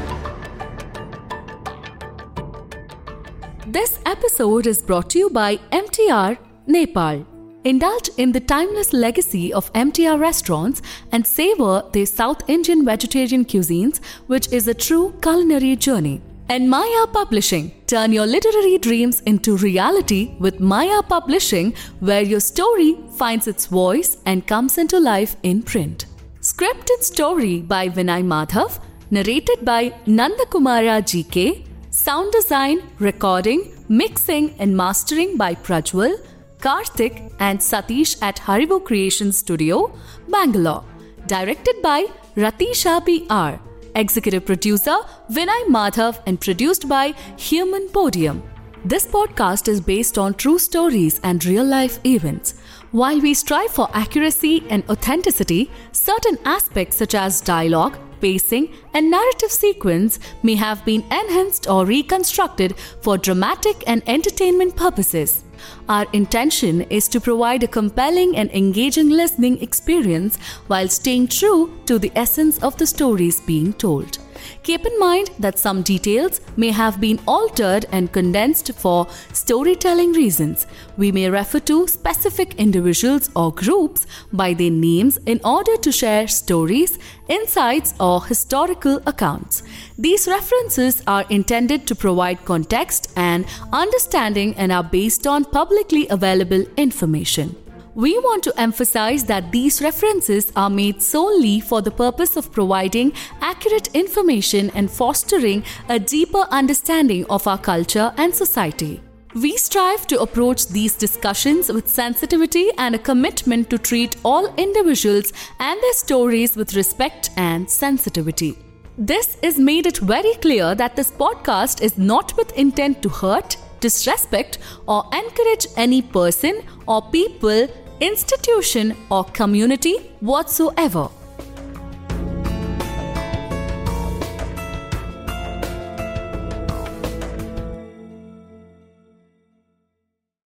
Episode 4.34 4.66
is 4.66 4.82
brought 4.82 5.12
to 5.12 5.20
you 5.20 5.30
by 5.30 5.58
MTR 5.72 6.40
Nepal. 6.66 7.24
Indulge 7.66 8.10
in 8.18 8.32
the 8.32 8.40
timeless 8.40 8.92
legacy 8.92 9.54
of 9.54 9.72
MTR 9.74 10.20
restaurants 10.20 10.82
and 11.12 11.28
savor 11.28 11.84
their 11.94 12.08
South 12.08 12.42
Indian 12.50 12.84
vegetarian 12.84 13.46
cuisines, 13.46 14.04
which 14.26 14.52
is 14.52 14.68
a 14.68 14.74
true 14.74 15.14
culinary 15.22 15.76
journey. 15.76 16.20
And 16.50 16.68
Maya 16.68 17.06
Publishing. 17.14 17.74
Turn 17.86 18.12
your 18.12 18.26
literary 18.26 18.80
dreams 18.80 19.20
into 19.28 19.56
reality 19.56 20.32
with 20.40 20.60
Maya 20.60 21.04
Publishing, 21.04 21.76
where 22.00 22.24
your 22.24 22.40
story 22.40 22.98
finds 23.12 23.48
its 23.48 23.68
voice 23.68 24.18
and 24.26 24.48
comes 24.48 24.80
into 24.80 25.00
life 25.00 25.36
in 25.44 25.62
print. 25.62 26.08
Script 26.42 26.90
and 26.90 27.04
story 27.04 27.62
by 27.62 27.88
Vinay 27.88 28.24
Madhav, 28.24 28.80
narrated 29.12 29.64
by 29.64 29.92
Nandakumara 30.08 31.04
GK, 31.04 31.68
sound 31.92 32.32
design, 32.32 32.82
recording, 32.98 33.73
mixing, 33.94 34.56
and 34.58 34.76
mastering 34.76 35.38
by 35.38 35.54
Prajwal, 35.54 36.16
Karthik, 36.58 37.32
and 37.40 37.60
Satish 37.60 38.18
at 38.24 38.38
Haribo 38.38 38.84
Creation 38.84 39.32
Studio, 39.32 39.94
Bangalore. 40.30 40.84
Directed 41.28 41.82
by 41.84 42.08
Ratisha 42.36 42.96
PR. 43.06 43.62
Executive 43.96 44.46
producer 44.46 44.98
Vinay 45.32 45.68
Madhav 45.68 46.20
and 46.26 46.42
produced 46.42 46.90
by 46.90 47.14
Human 47.38 47.88
Podium. 47.90 48.42
This 48.84 49.06
podcast 49.06 49.68
is 49.68 49.80
based 49.80 50.18
on 50.18 50.34
true 50.34 50.58
stories 50.58 51.20
and 51.24 51.46
real 51.46 51.64
life 51.64 52.00
events. 52.04 52.56
While 52.92 53.22
we 53.22 53.36
strive 53.36 53.70
for 53.70 53.90
accuracy 53.94 54.64
and 54.70 54.84
authenticity, 54.90 55.70
certain 55.92 56.40
aspects 56.46 56.98
such 56.98 57.14
as 57.14 57.42
dialogue, 57.42 57.98
pacing, 58.24 58.74
and 58.94 59.12
narrative 59.12 59.52
sequence 59.52 60.18
may 60.42 60.56
have 60.56 60.84
been 60.86 61.04
enhanced 61.12 61.70
or 61.70 61.86
reconstructed 61.86 62.76
for 63.02 63.18
dramatic 63.18 63.84
and 63.86 64.02
entertainment 64.08 64.76
purposes. 64.76 65.44
Our 65.90 66.06
intention 66.14 66.82
is 67.00 67.08
to 67.10 67.20
provide 67.20 67.64
a 67.64 67.68
compelling 67.68 68.36
and 68.38 68.50
engaging 68.52 69.10
listening 69.10 69.62
experience 69.62 70.38
while 70.68 70.88
staying 70.88 71.28
true 71.28 71.72
to 71.86 72.00
the 72.00 72.12
essence 72.16 72.64
of 72.64 72.78
the 72.78 72.88
stories 72.88 73.42
being 73.42 73.74
told. 73.74 74.23
Keep 74.64 74.86
in 74.86 74.98
mind 74.98 75.30
that 75.40 75.60
some 75.60 75.82
details 75.82 76.40
may 76.56 76.72
have 76.72 77.02
been 77.02 77.20
altered 77.28 77.86
and 77.92 78.14
condensed 78.14 78.74
for 78.74 79.08
storytelling 79.34 80.14
reasons. 80.14 80.68
We 80.96 81.12
may 81.12 81.30
refer 81.30 81.60
to 81.60 81.86
specific 81.88 82.56
individuals 82.56 83.30
or 83.36 83.54
groups 83.54 84.08
by 84.32 84.54
their 84.54 84.72
names 84.72 85.18
in 85.26 85.42
order 85.44 85.76
to 85.76 85.92
share 85.92 86.30
stories, 86.30 86.98
insights, 87.28 87.94
or 88.00 88.24
historical 88.24 89.02
accounts. 89.06 89.64
These 89.98 90.30
references 90.30 91.04
are 91.08 91.26
intended 91.30 91.86
to 91.88 91.96
provide 91.96 92.46
context 92.46 93.12
and 93.18 93.46
understanding 93.74 94.56
and 94.56 94.72
are 94.72 94.84
based 94.84 95.28
on 95.28 95.44
publicly 95.44 96.08
available 96.08 96.64
information. 96.78 97.63
We 97.96 98.18
want 98.18 98.42
to 98.46 98.60
emphasize 98.60 99.24
that 99.26 99.52
these 99.52 99.80
references 99.80 100.52
are 100.56 100.70
made 100.70 101.00
solely 101.00 101.60
for 101.60 101.80
the 101.80 101.92
purpose 101.92 102.36
of 102.36 102.52
providing 102.52 103.14
accurate 103.40 103.90
information 103.94 104.72
and 104.72 104.90
fostering 104.90 105.64
a 105.90 106.00
deeper 106.00 106.48
understanding 106.50 107.24
of 107.30 107.46
our 107.46 107.60
culture 107.60 108.12
and 108.18 108.34
society. 108.34 109.00
We 109.36 109.58
strive 109.58 110.08
to 110.08 110.22
approach 110.22 110.68
these 110.70 110.96
discussions 110.96 111.72
with 111.72 111.88
sensitivity 111.88 112.72
and 112.80 112.96
a 112.96 113.00
commitment 113.00 113.70
to 113.70 113.78
treat 113.78 114.16
all 114.24 114.52
individuals 114.56 115.32
and 115.60 115.80
their 115.80 115.94
stories 115.94 116.56
with 116.56 116.76
respect 116.76 117.30
and 117.38 117.70
sensitivity. 117.70 118.58
This 118.98 119.38
is 119.44 119.60
made 119.60 119.86
it 119.86 119.98
very 120.00 120.34
clear 120.36 120.74
that 120.74 120.96
this 120.96 121.12
podcast 121.12 121.84
is 121.84 122.00
not 122.00 122.36
with 122.38 122.58
intent 122.58 123.04
to 123.04 123.10
hurt, 123.10 123.58
disrespect, 123.80 124.58
or 124.88 125.04
encourage 125.14 125.68
any 125.78 126.02
person 126.02 126.64
or 126.88 127.02
people, 127.12 127.68
institution, 128.04 128.96
or 129.10 129.24
community 129.24 129.96
whatsoever. 130.20 131.10